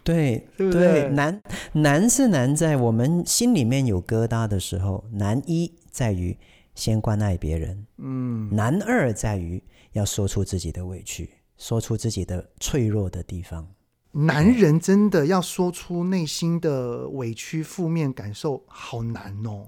[0.04, 1.42] 对对，对，难
[1.72, 6.38] 难是难在我们心里面有疙瘩的时候，难一在于
[6.76, 13.68] 先关爱别人，嗯，难二在于要说出自己的委屈，说出自己的脆弱的地方。
[14.12, 19.68] 男人真的要说出内心的委屈、负面感受，好难哦。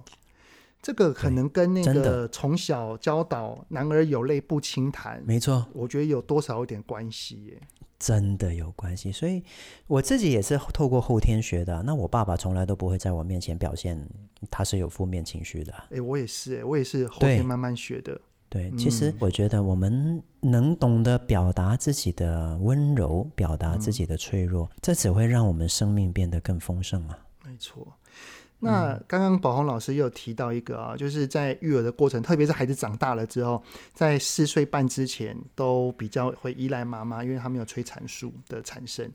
[0.85, 7.59] 这个可能跟那个从小教导“男儿有泪不轻弹”，没错，我觉得有多少有点关系耶。
[7.97, 9.43] 真的有关系，所以
[9.87, 11.81] 我自己也是透过后天学的。
[11.81, 13.99] 那我爸爸从来都不会在我面前表现
[14.51, 15.73] 他是有负面情绪的。
[15.89, 18.21] 哎，我也是，我也是后天慢慢学的。
[18.47, 27.17] 对，对，其实我觉得我们能懂得表达自己的温柔，表达自己的脆弱，嗯、这只会让我们生命变得更丰盛啊。
[27.43, 27.87] 没错。
[28.65, 33.61] 那刚刚宝红老师又有提到一个啊，就是在育儿的过程，特别是孩子长大了之后，
[33.93, 39.09] 在四岁半之前都比较会依赖妈妈，因为他没有催产素的产生，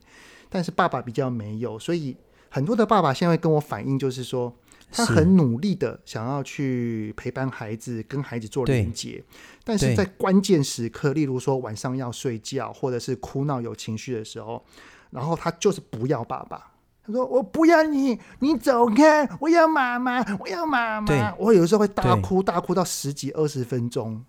[0.49, 2.15] 但是爸爸比较没有，所以
[2.49, 4.55] 很多的爸爸现在会跟我反映，就是说
[4.91, 9.23] 他很努力的想要去陪伴孩子，跟孩子做连接，
[9.63, 14.65] 但是在关键时刻，例如说晚上要睡觉，或者是哭闹有情绪的时候，
[15.09, 16.70] 然后他就是不要爸爸。
[17.03, 19.27] 他说：“我不要你，你走开！
[19.39, 24.23] 我要妈妈，我要妈妈。”我有时候会大哭，大哭到十几二十分钟。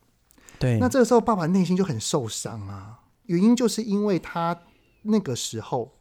[0.59, 3.01] 对，那这个时候爸爸内心就很受伤啊。
[3.27, 4.59] 原因就是因为他
[5.03, 5.93] 那个时候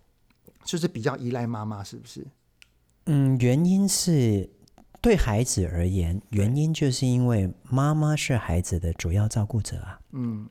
[0.64, 2.26] 就是比较依赖妈妈，是不是？
[3.08, 4.50] 嗯，原因是
[5.02, 10.00] 对孩子而言，原因就是因为妈妈是孩子的主要照顾者啊。
[10.14, 10.48] 嗯，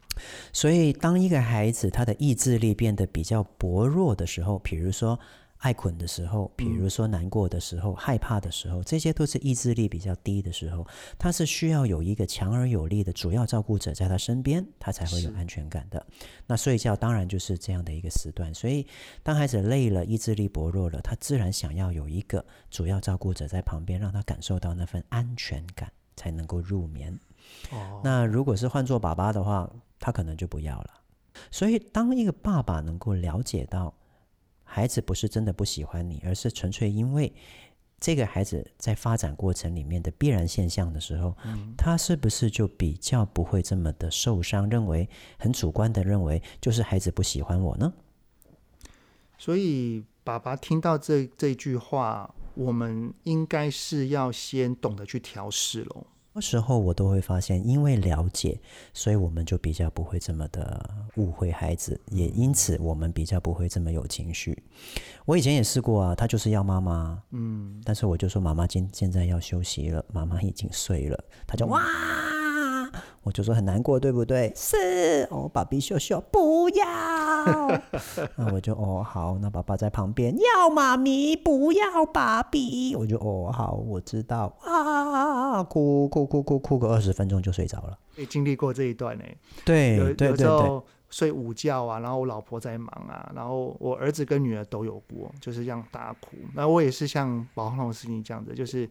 [0.53, 5.19] 所以当一个孩子他的意志力变得比较薄弱的时候，比如说。
[5.61, 10.87] 爱捆的时候，比如说难过的时候、嗯、害怕的时候，这些都是意志力比较低的时候。
[11.19, 16.05] 他是需要有一个强而有力的主要照顾者在他身边，他才会有安全感的。
[16.47, 18.53] 那睡觉当然就是这样的一个时段。
[18.55, 18.87] 所以，
[19.23, 27.19] 当孩子累了、意志力薄弱了，他自然想要有一个主要照顾者在旁边，让他感受到那份安全感，才能够入眠。
[27.71, 30.91] 哦，那如果是换做爸爸的话，他可能就不要了。
[31.51, 33.95] 所以，当一个爸爸能够了解到，
[34.73, 37.33] 孩子不是真的不喜欢你，而是纯粹因为
[37.99, 44.71] 这个孩子在发展过程里面的必然现象的时候，嗯，他是不是就比较不会这么的受伤？
[44.71, 47.93] 认为很主观的认为就是孩子不喜欢我呢？
[49.37, 56.07] 所以爸爸听到这这句话，我们应该是要先懂得去调试喽。
[56.33, 58.59] 那时候我都会发现，因为了解，
[58.95, 64.63] 所以我们就比较不会这么的误会孩子，也因此我们比较不会这么有情绪。
[65.25, 71.81] 我以前也试过啊，他就是要妈妈，嗯，但是我就说妈妈今现在要休息了，妈妈已经睡了，他就哇。
[73.23, 74.51] 我就说很难过，对不对？
[74.57, 76.85] 是哦，爸比秀秀不要。
[78.37, 82.97] 那我就哦好，那爸爸在旁边要妈咪，不要爸比。
[82.97, 87.99] 我就哦好，我知道啊，哭哭哭哭哭个二十分钟就睡着了。
[88.17, 89.25] 也经历过这一段呢。
[89.67, 96.37] 对，有对对对，有时候睡午觉啊，然后我老婆在忙啊，然后我儿子跟女儿都有过，就是这样大哭。
[96.55, 98.89] 那我也是像宝红老师你这样子，就是。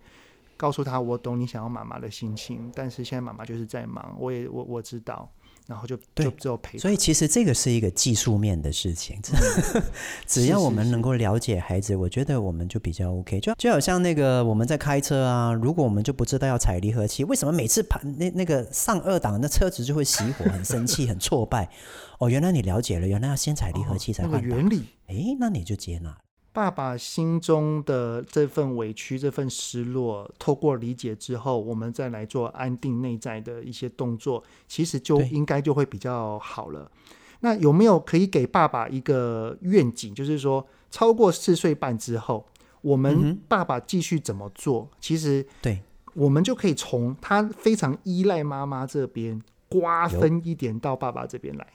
[0.59, 5.31] 告诉他，我懂你想要妈妈的心情，但是现在妈妈就是在忙，我也我我知道，
[5.65, 6.77] 然后就就只有陪。
[6.77, 9.81] 所以其实这个是一个技术面的事情，嗯、
[10.27, 13.39] 只要我们能够了解孩子我觉得我们就比较 OK。
[13.39, 21.69] 就就好像那个我们在开车啊，如果我们就不知道要踩离合器，为什么每次盘那那个上二档，那车子就会熄火，很生气，很挫败？
[22.17, 24.83] 哦，原来你了解了，原来要先踩离合器才换、哦、那个原理。
[25.07, 26.17] 哎，那你就接纳。
[26.59, 36.91] 爸爸心中的这份委屈、这份失落，透过理解之后，我们再来做安定内在的一些动作，其实就应该就会比较好了。
[37.39, 42.45] 那有没有可以给爸爸一个愿景，就是说，超过四岁半之后，
[42.81, 44.81] 我们爸爸继续怎么做？
[44.81, 45.81] 嗯、其实，对，
[46.13, 51.65] 我们就可以从他非常依赖妈妈这边瓜分一点到爸爸这边来。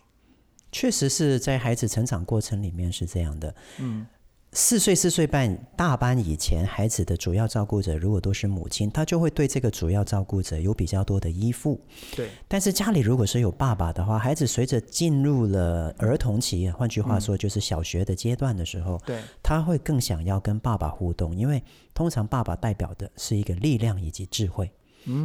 [0.70, 4.06] 确实是在孩子成长过程里面是这样的，嗯。
[4.56, 11.80] 四岁、四岁半大班以前，孩子的主要照顾者如果都是母亲，他就会对这个主要照顾者有比较多的依附。
[12.14, 12.30] 对。
[12.46, 21.60] 但是家里如果是有爸爸的话，孩子随着进入了儿童期，换句话说就是小学的阶段的时候，对、嗯，他会更想要跟爸爸互动，因为
[21.92, 24.70] 通常爸爸代表的是一个力量以及智慧。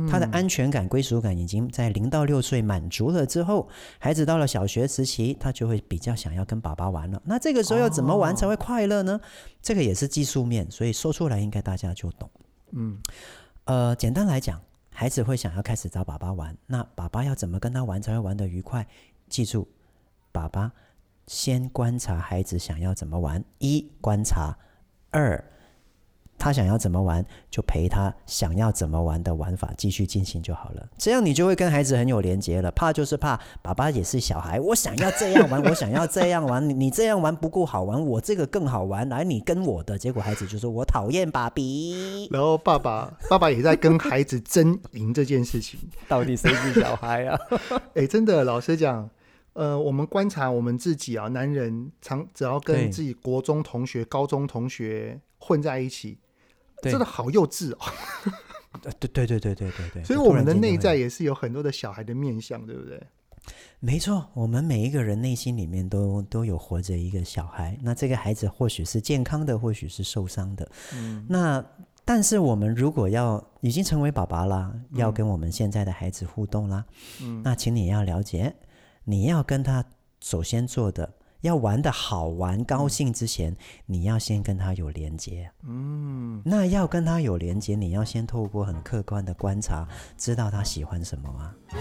[0.10, 7.22] 他的安全感、归属感已经在零到六岁满足了之后，孩子到了小学时期，他就会比较想要跟爸爸玩了。
[7.26, 9.20] 那这个时候要怎么玩才会快乐呢？
[9.62, 12.30] 这个也是技术面，所以说出来应该大家就懂。
[12.72, 13.00] 嗯，
[13.65, 18.86] 呃，简单来讲，孩子会想要开始找爸爸玩，那爸爸要怎么跟他玩才会玩得愉快？
[19.28, 19.68] 记住，
[20.32, 20.72] 爸爸
[21.28, 24.58] 先观察孩子想要怎么玩，一观察，
[25.12, 25.44] 二。
[26.50, 30.90] 他想要怎么玩，就陪他想要怎么玩的玩法继续进行就好了。
[30.98, 32.72] 这样你就会跟孩子很有连接了。
[32.72, 39.96] 怕就是怕爸爸也是小孩，我想要这样玩，我想要这样玩，你 你这样玩不够好玩，我这个更好玩，来你跟我的。
[39.96, 47.40] 结果孩子就说我讨厌爸比， 然后爸爸爸爸也在跟孩子争赢这件事情，到底谁是小孩啊？
[47.94, 49.08] 哎，真的，老实讲，
[49.54, 56.18] 呃，我们观察我们自己啊，男人常只要跟自己国中同学、高中同学混在一起。
[56.82, 57.78] 真的好幼稚哦！
[59.00, 63.02] 对对对对对对对，所以我们的内在也是有很多的小孩的面相，对不对？
[63.80, 67.78] 没错，我们每一个人内心里面都都有活着一个小孩。
[67.82, 70.70] 那这个孩子或许是健康的，或许是受伤的。
[70.94, 71.65] 嗯，那
[72.06, 76.86] 但是我们如果要已经成为爸爸啦，要跟我们现在的孩子互动啦，
[77.22, 78.56] 嗯，那请你要了解，
[79.04, 79.84] 你要跟他
[80.22, 81.15] 首先做的。
[81.41, 85.52] 要玩的好玩、高兴之前，你要先跟他有连接。
[85.63, 91.56] 嗯，那要跟他有连接，你要先透过很客观的观察，知道他喜欢什么啊？
[91.71, 91.80] 对。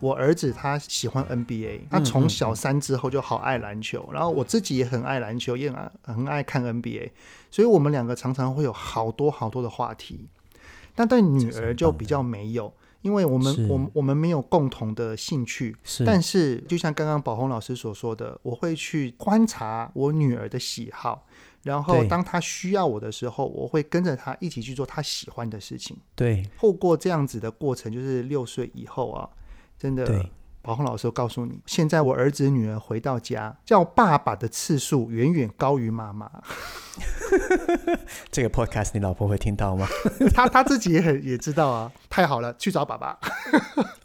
[0.00, 7.10] 我儿子他喜欢 NBA，他从小三之后就好爱篮球，然后我自己也很爱篮球，也很爱很爱看 NBA，
[7.50, 10.26] 所以我们两个常常会有好多好多的话题。
[10.94, 12.72] 但对女儿就比较没有。
[13.02, 21.26] 因为我们我们我们没有共同的兴趣，是，但是就像刚刚宝红老师所说的，我会去观察我女儿的喜好，
[21.62, 25.96] 然后当她需要我的时候，我会跟着她一起去做她喜欢的事情。
[26.14, 29.28] 对，透过这样子的过程，就是六岁以后啊，
[29.78, 30.26] 真的。
[30.62, 36.30] 宝红老师告诉你，现在我儿子女儿回到家叫爸爸的次数远远高于妈妈。
[38.30, 39.86] 这个 podcast 你老婆会听到吗？
[40.34, 41.90] 他他自己也很也知道啊。
[42.10, 43.18] 太好了，去找爸爸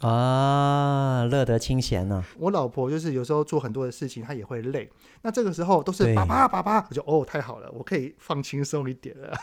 [0.00, 2.24] 啊，乐得清闲呢。
[2.38, 4.90] 我老婆就是有时候做很多的事情，她也会累。
[5.22, 9.36] 那这个时候都是爸爸爸爸，我就哦，太好了，我可以放轻松一点了。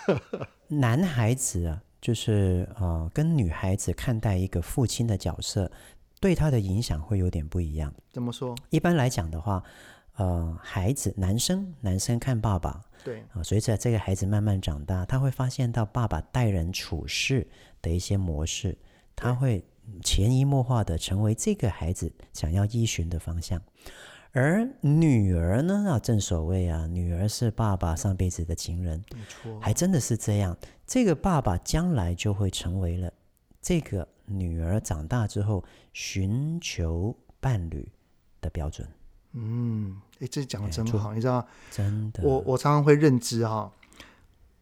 [0.70, 5.70] 男孩子啊，就是呃，跟女孩子看待一个父亲的角色。
[6.24, 7.94] 对他的影响会有点不一样。
[8.14, 8.56] 怎么说？
[8.70, 9.62] 一般来讲的话，
[10.16, 17.46] 呃，孩子，男生，男生看爸爸，对啊，呃，随着这个孩子慢慢长大，他会发现到爸爸待人处事
[17.82, 18.78] 的一些模式，
[19.18, 19.62] 他会
[20.02, 23.62] 潜移默化的成为这个孩子想要依循的方向。
[24.32, 30.58] 而女儿呢，啊，正所谓啊，女儿是爸爸上辈子的情人，没错，还真的是这样。
[30.88, 33.12] 这个爸爸将来就会成为了
[33.62, 34.08] 这个。
[34.26, 37.92] 女儿长大之后寻求伴侣
[38.42, 38.88] 的标准，
[39.34, 43.72] 嗯，哎，这讲的真好，欸、你知道真的，我我常常会认知哈，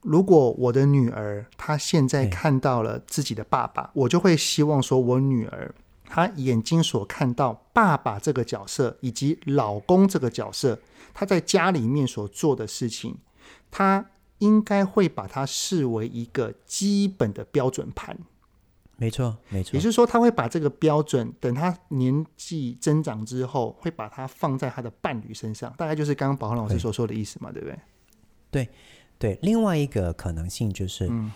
[0.02, 5.74] 如果我的女儿她现在看到了自己的爸爸，我就会希望说，我女儿
[6.06, 10.80] 她眼睛所看到爸爸这个角色以及老公这个角色，
[11.14, 13.20] 她在家里面所做的事情，
[13.70, 18.18] 她应该会把它视为一个基本的标准盘。
[19.02, 19.76] 没错，没错。
[19.76, 25.74] 也就是说，他会把这个标准，等他年纪增长之后，会把它放在他的伴侣身上。
[25.76, 27.80] 大概就是刚刚宝鸿老师所说的意思嘛，对，对不对？
[28.52, 28.70] 对，
[29.18, 29.40] 对。
[29.42, 31.32] 另外一个可能性就是，嗯，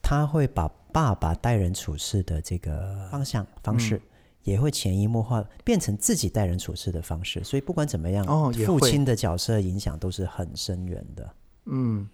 [0.00, 4.02] 他会把爸爸待人处事的这个方向方式，嗯，
[4.44, 7.42] 也会潜移默化变成自己待人处事的方式。
[7.42, 11.34] 所以不管怎么样，哦，父亲的角色影响都是很深远的。
[11.64, 12.08] 嗯，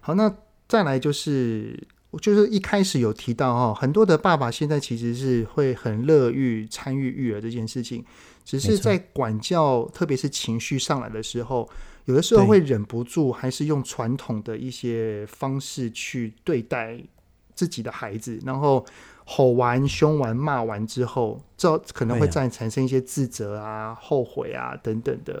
[0.00, 0.36] 好，那
[0.68, 1.88] 再来就是。
[2.18, 8.04] 就是一开始有提到哈，很多的爸爸现在其实是会很乐于参与育儿这件事情，
[8.44, 11.68] 只是在管教，特别是情绪上来的时候，
[12.06, 17.00] 有的时候会忍不住，还是用传统的一些方式去对待
[17.54, 18.84] 自己的孩子，然后
[19.24, 25.40] 吼完、凶完、骂完之后，这可能会再产生一些自责啊、后悔啊等等的。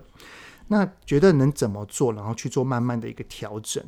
[0.68, 3.82] 那觉得能怎么做，然后去做慢慢的一个调整？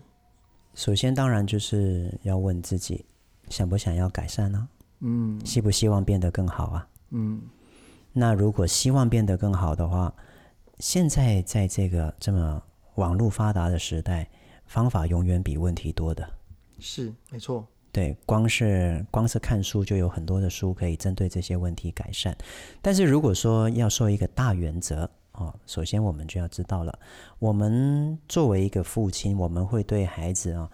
[0.75, 3.05] 首先，当然就是要问自己，
[3.49, 4.69] 想不想要改善呢？
[5.01, 6.89] 嗯，希不希望变得更好啊？
[7.11, 7.43] 嗯，
[8.13, 10.15] 那如果希望变得更好的话，
[10.79, 12.63] 现在在这个这么
[12.95, 14.29] 网络发达的时代，
[14.65, 16.29] 方法永远比问题多的。
[16.79, 17.67] 是，没错。
[17.93, 22.35] 对，光是光是看书就有很多的书可以针对这些问题改善。
[22.81, 25.11] 但是如果说要说一个大原则。
[25.33, 26.99] 哦，首先我们就要知道了，
[27.39, 30.71] 我们作为一个父亲，我们会对孩子啊，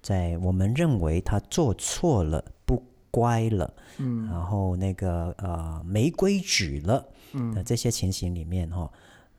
[0.00, 8.90] 在我们认为他做错了、不乖了，嗯，然后那个呃没规矩了，嗯，这些情形里面哈，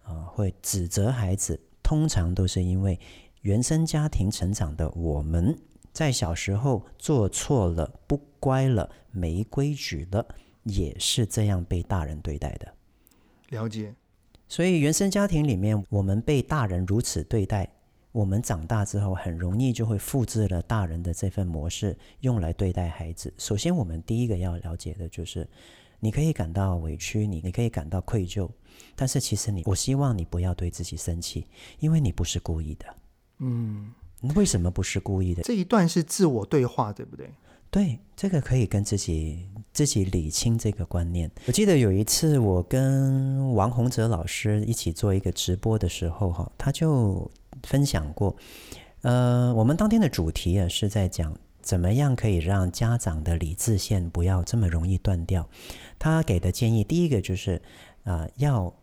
[0.06, 3.00] 呃，会指责孩子，通常都是因为
[3.42, 5.58] 原生家庭成长的我们
[5.92, 10.28] 在小时候做错了、不乖了、没规矩了，
[10.64, 12.72] 也是这样被大人对待的。
[13.50, 13.96] 了解。
[14.50, 17.72] 所以原生家庭里面，我们被大人如此对待，
[18.12, 23.32] 我们长大之后很容易就会复制了大人的这份模式，用来对待孩子。
[23.38, 25.48] 首先，我们第一个要了解的就是，
[26.00, 28.50] 你可以感到委屈，你你可以感到愧疚，
[28.96, 31.46] 但是其实你，我希望你不要对自己生气，
[31.78, 32.86] 因为你不是故意的。
[33.38, 33.94] 嗯，
[34.34, 35.44] 为什么不是故意的？
[35.44, 37.32] 这一段是自我对话，对不对？
[37.72, 41.30] 对，这个可以跟自己自己理清这个观念。
[41.48, 47.30] 我记得有一次，我跟王洪哲老师一起做一个直播的时候，哈，他就。
[47.64, 48.34] 分享过，
[49.02, 55.46] 呃，我们当天的主题啊是在讲怎么样可以让家长的理智线不要这么容易断掉。
[55.98, 57.62] 他给的建议，第一个就是
[58.06, 58.74] 啊、呃，要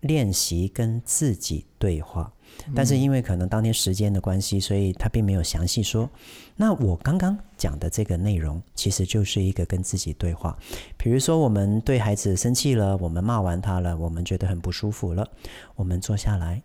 [0.00, 2.30] 练习跟自己对话。
[2.74, 6.10] 但是因为可能当天时间的关系，所以他并没有详细说。
[6.60, 10.58] 那我刚刚讲的这个内容，其实就是一个跟自己对话。
[10.96, 15.30] 比如说，我们对孩子生气了，我们骂完他了，我们觉得很不舒服了，
[15.76, 16.60] 我们坐下来。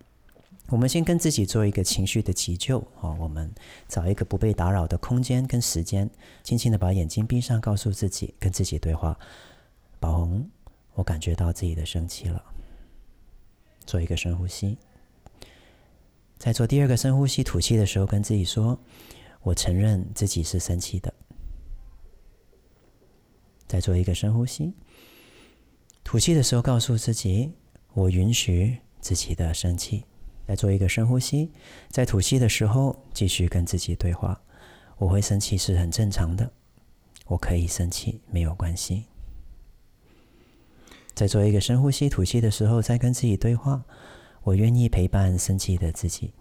[0.69, 3.53] 我们先跟自己做一个情绪的急救啊，我们
[3.87, 6.09] 找一个不被打扰的空间跟时间，
[6.41, 9.15] 轻轻的把眼睛闭上，告诉自己，跟自己对话。
[9.99, 10.49] 宝红，
[10.95, 12.43] 我感觉到自己的生气了。
[13.85, 14.75] 做一个深呼吸，
[16.39, 18.79] 在做第二个深呼吸吐气的时候，跟自己说
[19.43, 21.13] ：“我承认自己是生气的。”
[23.67, 24.73] 再做一个深呼吸，
[26.03, 27.53] 吐气的时候告诉自己
[27.93, 30.03] ：“我允许自己的生气。”
[30.45, 31.49] 再做一个深呼吸，
[31.89, 34.39] 在吐气的时候继续跟自己对话。
[34.97, 36.51] 我会生气是很正常的，
[37.25, 39.05] 我可以生气，没有关系。
[41.15, 43.83] 再做一个深呼吸，吐气的时候再跟自己对话。
[44.43, 46.33] 我愿意陪伴生气的自己。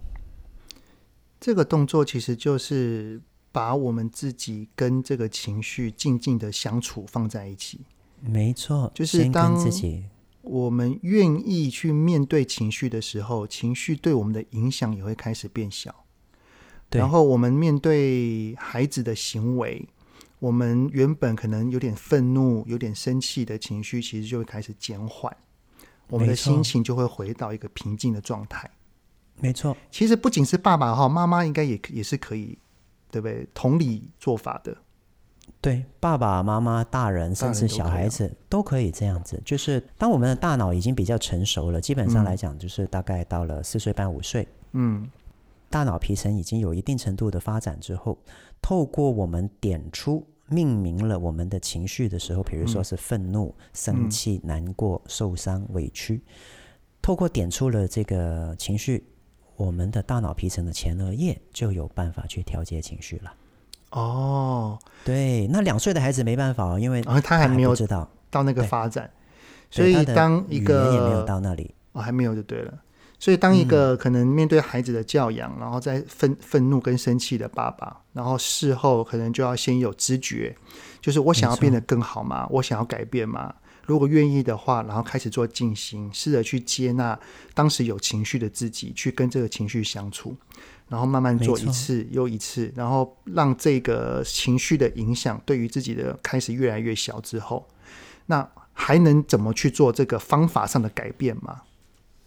[1.42, 3.20] 这个动作其实就是
[3.50, 7.80] 把我们自己跟这个情绪静静的相处放在一起。
[8.20, 10.04] 没错，就是当自己。
[10.42, 16.04] 我们愿意去面对情绪的时候，情绪对我们的影响也会开始变小。
[16.90, 19.88] 然后我们面对孩子的行为，
[20.38, 25.36] 我们原本可能有点愤怒、有点生气的情绪，其实就会开始减缓。
[26.08, 28.70] 我们的心情就会回到一个平静的状态。
[29.40, 29.76] 没错。
[29.90, 32.58] 其实不仅是爸爸哈，妈妈应该也也是可以，
[33.10, 33.46] 对不对？
[33.54, 34.76] 同理做法的。
[35.60, 39.40] 对，爸爸妈妈、大人，甚至小孩子都可以这样子。
[39.44, 45.08] 就是当我们的大脑已经比较成熟了，基本上来讲，就是大概到了四岁半、五岁，嗯，
[45.70, 48.18] 大脑皮层已经有一定程度的发展之后，
[48.60, 56.20] 透过我们点出、命名了我们的情绪的时候，比如说是愤怒、生气、难过、受伤、委屈，
[57.00, 59.04] 透过点出了这个情绪，
[59.62, 63.32] 我们的大脑皮层的前额叶就有办法去调节情绪了。
[63.90, 69.08] 哦，对，那两岁的孩子没办法，因为他还没有知道到那个发展，
[69.70, 72.74] 所以当一个也没有到那里，哦，还没有就对了。
[73.20, 80.56] 所以当一个可能面对孩子的教养，嗯、然后再愤愤怒跟生气的爸爸，然后事后可能就要先有知觉，
[81.00, 82.48] 就是我想要变得更好吗？
[82.50, 83.54] 我想要改变吗？
[83.86, 87.18] 如果愿意的话，然后开始做静心，试着去接纳
[87.54, 90.36] 当时有情绪的自己，去跟这个情绪相处。
[90.88, 97.66] 然后慢慢做一次又一次，然后让这个情绪的影响对于自己的开始越来越小之后，
[98.26, 101.62] 那还能怎么去做这个方法上的改变吗？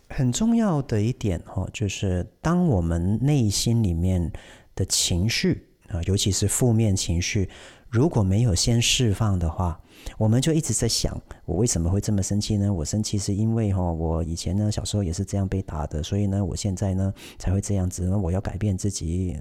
[0.10, 4.32] 很重要的一点哦，就是当我们内心里面
[4.74, 7.48] 的情绪啊，尤其是负面情绪，
[7.92, 9.80] 如果没有先释放的话。
[10.18, 12.72] 我们就一直在想，我为什么会这么生气呢？
[12.72, 18.04] 我生气是因为哈，我以前呢小时候也是这样被打的，所以呢，我现在呢才会这样子。
[18.04, 19.38] 那我要改变自己。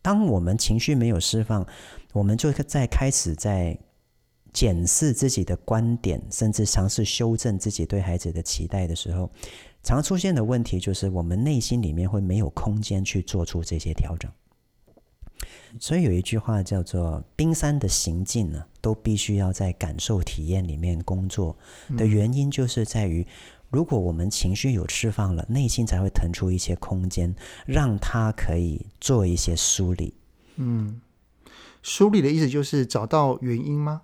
[0.00, 1.66] 当我们情绪没有释放，
[2.12, 3.78] 我们就在开始在
[4.52, 9.30] 检视自己的观点，甚至尝试修正自己对孩子的期待的时候，
[9.82, 14.30] 常出现的问题就是我们内心里面会没有空间去做出这些调整。
[15.78, 21.54] 所以有一句话叫做“冰山的行进呢，都必须要在感受体验里面工作”
[21.94, 23.26] 的原因，就是在于，
[23.68, 27.34] 如果我们情绪有释放了，内心才会腾出一些空间，
[27.66, 30.14] 让他可以做一些梳理。
[30.56, 31.02] 嗯，
[31.82, 34.00] 梳理的意思就是找到原因吗？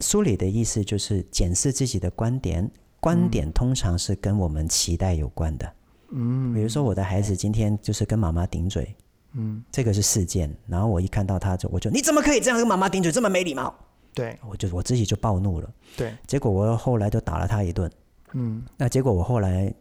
[0.00, 2.68] 梳理的意思就是检视自己的观点，
[2.98, 5.72] 观点通常是跟我们期待有关的。
[6.10, 8.96] 嗯，比如说我的孩子今天就是跟妈妈顶嘴。
[9.40, 13.72] 嗯，这个是事件，然后我一看到他就，我就你怎么可以这样跟妈妈顶嘴，这么没礼貌？
[14.12, 15.72] 对，我就我自己就暴怒了。
[15.96, 17.88] 对，结果我后来就打了他一顿。
[18.32, 19.72] 嗯，那结果我后来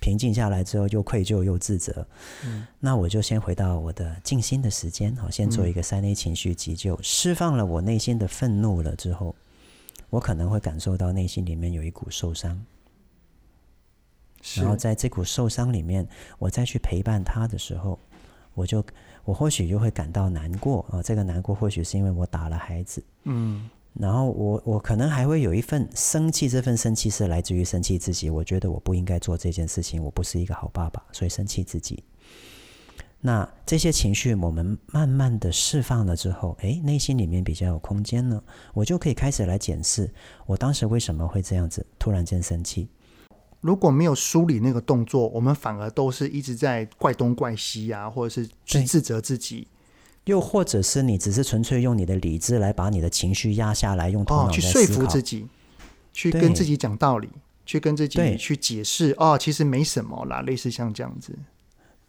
[0.00, 2.06] 平静下来之后，又愧疚又自责。
[2.44, 9.34] 嗯，那我就先回到我的静心的时间，好，先做一个三 A 情绪急救，释放了我内心的愤怒了之后，
[10.10, 12.62] 我可能会感受到内心里面有一股受伤。
[14.56, 16.06] 然后在这股受伤里面，
[16.38, 17.98] 我再去陪伴他的时候。
[18.56, 18.84] 我就
[19.24, 21.00] 我或许就会感到难过啊。
[21.00, 28.28] 这个难过或许是因为我打了孩子，嗯，然后我我可能还会有一份生气，这份生气是来自于生气自己。
[28.28, 32.02] 我觉得我不应该做这件事情，我不是一个好爸爸，所以生气自己。
[33.20, 38.42] 那这些情绪我们慢慢的释放了之后，诶，内心里面比较有空间了，
[38.72, 40.12] 我就可以开始来检视
[40.46, 42.88] 我当时为什么会这样子突然间生气。
[43.60, 49.66] 如果没有梳理那个动作，我们反而都是一直在怪东怪西啊，或者是去自责自己，
[50.24, 55.46] 又或者是你只是纯粹用你的理智来把你的情绪压下来，用头脑、哦、去说服自己，
[56.12, 57.28] 去跟自己讲道理，
[57.64, 61.36] 去跟自己去解释哦，其实没什么啦，类似像这样子。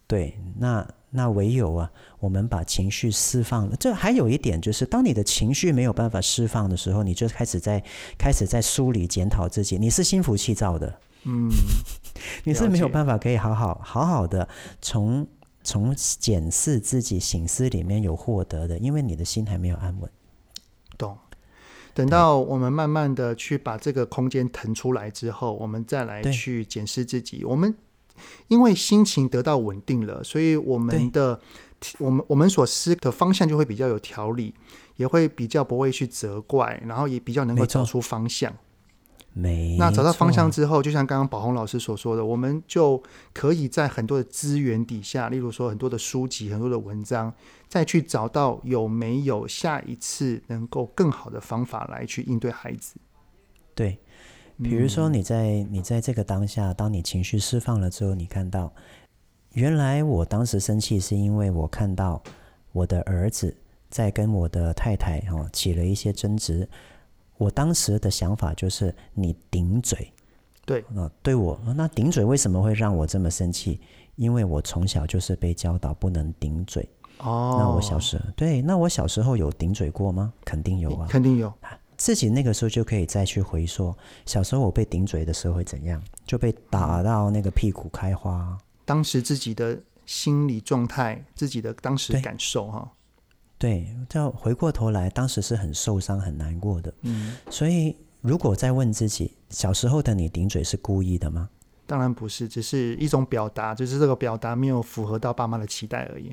[0.06, 0.86] 对，那。
[1.10, 1.90] 那唯有啊，
[2.20, 3.76] 我们把情绪释放了。
[3.80, 7.82] 这还有一点就是，当你的情绪没有办法释放的时候，你就开始在
[8.18, 9.78] 开始在梳理检讨自己。
[9.78, 11.50] 你是心浮气躁的，嗯，
[12.44, 14.48] 你是没有办法可以好好好好的
[14.80, 15.26] 从
[15.62, 20.10] 从检视自己醒思里面有获得的，因为你的心还没有安稳。
[20.96, 21.16] 懂。
[21.94, 27.44] 等到我们慢慢的去把这个空间腾出来之后，我们再来去检视自己。
[27.44, 27.74] 我们。
[28.48, 31.40] 因为心情得到稳定了，所以我们的
[31.98, 34.52] 我们我们所思的方向就会比较有条理，
[34.96, 38.52] 也会比较不会去责怪，然后也比较能够找出方向。
[39.32, 39.76] 没。
[39.76, 43.02] 那找到方向之后，就像刚刚宝红老师所说的，我们就
[43.32, 47.32] 可以在很多的资源底下，例如说很多的书籍、很多的文章，
[47.68, 52.96] 再去找到有没有下一次能够更好的方法来去应对孩子。
[53.74, 53.98] 对。
[54.60, 58.74] 比如说，你在你在这个当下，当你情绪释放了之后，你看到，
[59.52, 62.20] 原来我当时生气是因为我看到
[62.72, 63.56] 我的儿子
[63.88, 66.68] 在跟我的太太哦起了一些争执。
[67.38, 70.12] 我当时的想法就是你顶嘴，
[70.66, 73.80] 对，那对我那顶嘴为什么会让我这么生气？
[74.16, 76.86] 因为我从小就是被教导不能顶嘴。
[77.18, 80.32] 哦，那我小时候对，那我小时候有顶嘴过吗？
[80.44, 81.52] 肯定有啊，肯定有。
[81.96, 88.56] 自己那个时候就可以再去回溯，小时候我被顶嘴的时候会怎样，就被打到那个屁股开花。
[88.84, 89.76] 当时自己的
[90.06, 92.92] 心理状态，自己的当时感受哈。
[93.58, 96.94] 对，就回过头来，当时是很受伤、很难过的。
[97.02, 101.50] 嗯，所以如果再问自己，小时候的你顶嘴是故意的吗？
[101.86, 106.32] 当然不是，只是一种表达，只是这个表达没有符合到爸妈的期待而已。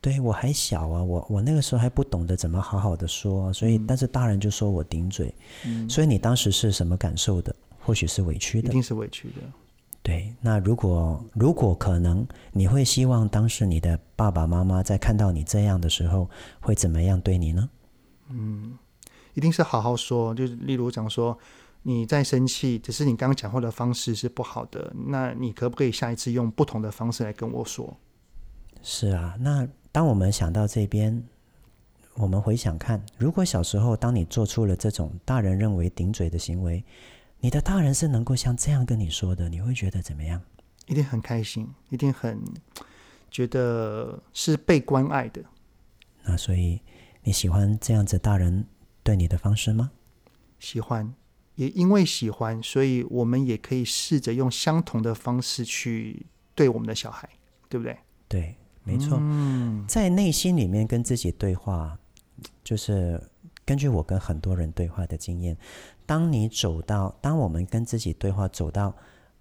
[0.00, 7.54] 对，我还小啊，我我那个时候还不懂得怎么好好的说，所以、嗯、但是大人就说我顶嘴，嗯，所以你当时是什么感受的？
[7.78, 9.42] 或许是委屈的，一定是委屈的。
[10.04, 16.28] 对，那如果如果可能，你会希望当时你的爸爸妈妈在看到你这样的时候
[16.60, 17.70] 会怎么样对你呢？
[18.28, 18.78] 嗯，
[19.32, 21.36] 一定是好好说，就是例如讲说
[21.82, 27.96] 你在生气，只是你刚刚讲话的方式是不好的，那你可不可以下一次用不同的方式来跟我说？
[28.82, 29.66] 是啊，那。
[29.94, 31.22] 当我们想到这边，
[32.16, 36.84] 我们回想看，如果小时候当你做出了这种大人认为顶嘴的行为，
[37.44, 40.40] 你的大人是能够像这样跟你说的，你会觉得怎么样？
[40.86, 42.42] 一定很开心，一定很
[43.30, 45.44] 觉得是被关爱的。
[46.22, 46.80] 那所以
[47.22, 48.64] 你喜欢这样子大人
[49.02, 49.90] 对你的方式吗？
[50.58, 51.14] 喜欢，
[51.56, 56.24] 也因为喜欢，所以我们也可以试着用相同的方式去
[56.54, 57.28] 对我们的小孩，
[57.68, 57.98] 对不对？
[58.26, 58.54] 对。
[58.84, 61.98] 没错，嗯在内心里面跟自己对话，
[62.62, 63.22] 就是
[63.64, 65.56] 根据我跟很多人对话的经验，
[66.04, 68.94] 当你走到，当我们跟自己对话走到，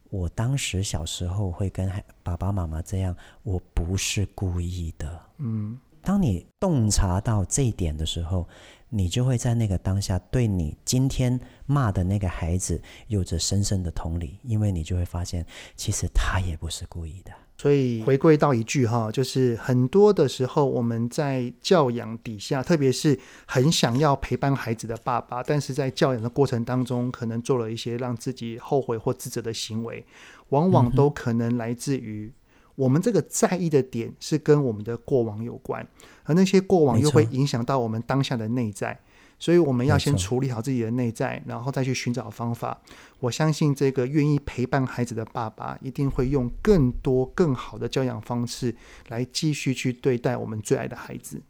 [0.09, 1.91] 我当时小时候会跟
[2.23, 5.21] 爸爸妈妈这样，我不是故意的。
[5.37, 8.47] 嗯，当你洞察到这一点的时候，
[8.95, 15.43] 你就会在那个当下对你今天骂的那个孩子有着深深的同理，因为你就会发现，
[15.75, 17.31] 其实他也不是故意的。
[17.57, 23.17] 所以回归到一句哈，就是很多的时候我们在教养底下，特别是
[23.47, 30.05] 很想要陪伴孩子的爸爸，但是在教养的过程当中，可能做了一些让自己后悔或自责的行为，
[30.49, 32.31] 往往都可能来自于
[32.75, 35.87] 我们这个在意的点是跟我们的过往有关，
[36.23, 38.99] 而那些过往又会影响到我们当下的内在。
[39.39, 42.79] 所以我们要先处理好自己的内在，然后再去寻找方法。
[43.19, 48.73] 我相信这个愿意陪伴孩子的爸爸，一定会用更多更好的教养方式
[49.09, 51.41] 来继续去对待我们最爱的孩子。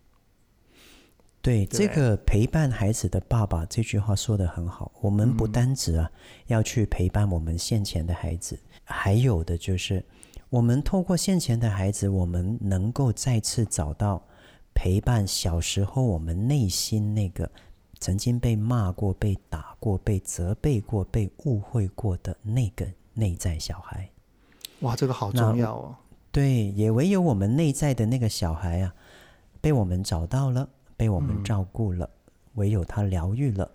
[1.40, 4.92] 对，对这个陪伴孩子的爸爸这句话说得很好。
[5.02, 6.10] 我们不单止啊
[6.48, 10.04] 要去陪伴我们现前的孩子，还有的就是
[10.54, 14.22] 我们透过现前的孩子，我们能够再次找到
[14.76, 17.50] 陪伴小时候我们内心那个。
[18.00, 24.10] 曾经被骂过、被打过、被责备过、被误会过的那个内在小孩，
[24.82, 25.96] 哇，这个好重要哦。
[26.30, 28.94] 对，也唯有我们内在的那个小孩啊，
[29.62, 33.72] 被我们找到了，被我们照顾了，嗯、唯有他疗愈了，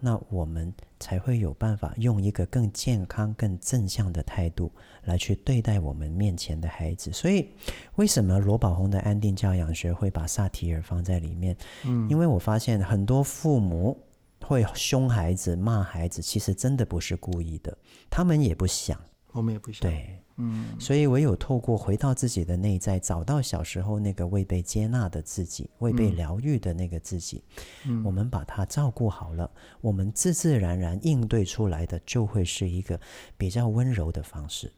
[0.00, 4.70] 那我们才会有办法用一个更健康、更正向的态度
[5.02, 7.12] 来去对待我们面前的孩子。
[7.12, 7.48] 所以，
[7.96, 11.56] 为什么罗宝红的安定教养学会把萨提尔放在里面？
[11.84, 14.00] 嗯，因为我发现很多父母
[14.40, 17.76] 会凶孩子、骂孩子，其实真的不是故意的，
[18.08, 18.96] 他们也不想，
[19.32, 19.80] 我们也不想。
[19.80, 20.21] 对。
[20.36, 27.42] 嗯，所以唯有透过回到自己的内在，找到小时候那个未被接纳的自己，未被疗愈的那个自己，
[27.86, 32.98] 嗯，我们把它照顾好了，我们自自然然应对出来的就会是一个
[33.36, 34.72] 比较温柔的方式。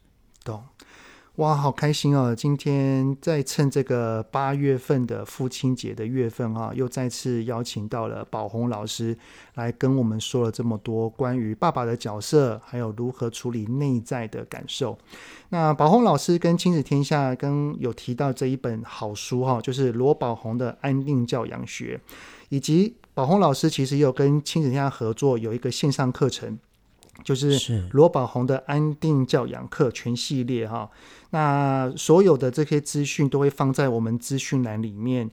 [0.45, 0.63] 懂。
[1.39, 2.33] 哇，好开心哦！
[2.33, 9.19] 今天在趁这个八月份的父亲节的月份啊，又再次邀请到了宝红老师
[9.55, 14.97] 来跟我们说了这么多关于爸爸的角色，还有如何处理内在的感受。
[15.49, 22.01] 那宝红老师跟亲子天下跟有提到这一本好书哈，就是罗宝红的《安定教养学》，
[22.49, 26.57] 以及宝红老师其实也有跟亲子天下合作有一个线上课程。
[27.25, 30.91] 就是罗宝红的安定教养课全系列哈，
[31.31, 35.31] 那所有的这些资讯都会放在我们资讯栏里面，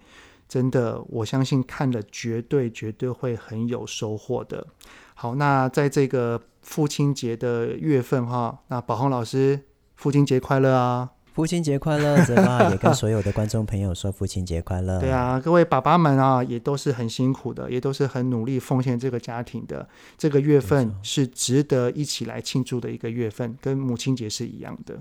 [0.48, 4.66] 真的，我相信看了绝对绝对会很有收获的。
[5.14, 9.60] 好，那在这个父亲节的月份哈，那宝红老师
[9.96, 11.10] 父亲节快乐啊！
[11.34, 15.00] 父亲节快乐， 泽爸也跟所有的观众朋友说父亲节快乐。
[15.00, 19.88] 对啊，各位爸爸们啊，也都是很辛苦的，也都是很努力奉献这个家庭的。
[20.18, 25.00] 这个月份是值得一起来庆祝的一个月份，跟母亲节是一样的。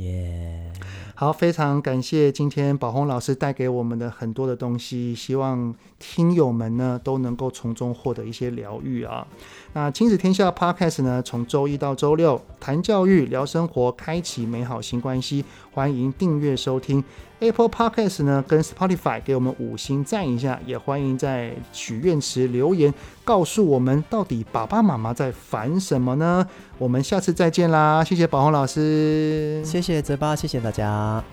[0.00, 0.72] 耶
[1.14, 9.26] 好，非常感谢今天宝红老师带给我们的很多的东西，希望听友们呢都能够从中获得一些疗愈啊。
[9.74, 17.04] 那亲子天下 Podcast 呢，从周一到周六谈教育、聊生活，开启美好新关系，欢迎订阅收听。
[17.40, 22.92] Apple Podcast 呢，跟 Spotify 给我们五星赞一下，也欢迎在许愿池留言，
[23.24, 26.46] 告诉我们到底爸爸妈妈在烦什么呢？
[26.78, 31.24] 我们下次再见啦，谢谢宝虹老师，谢谢泽爸，谢谢大家。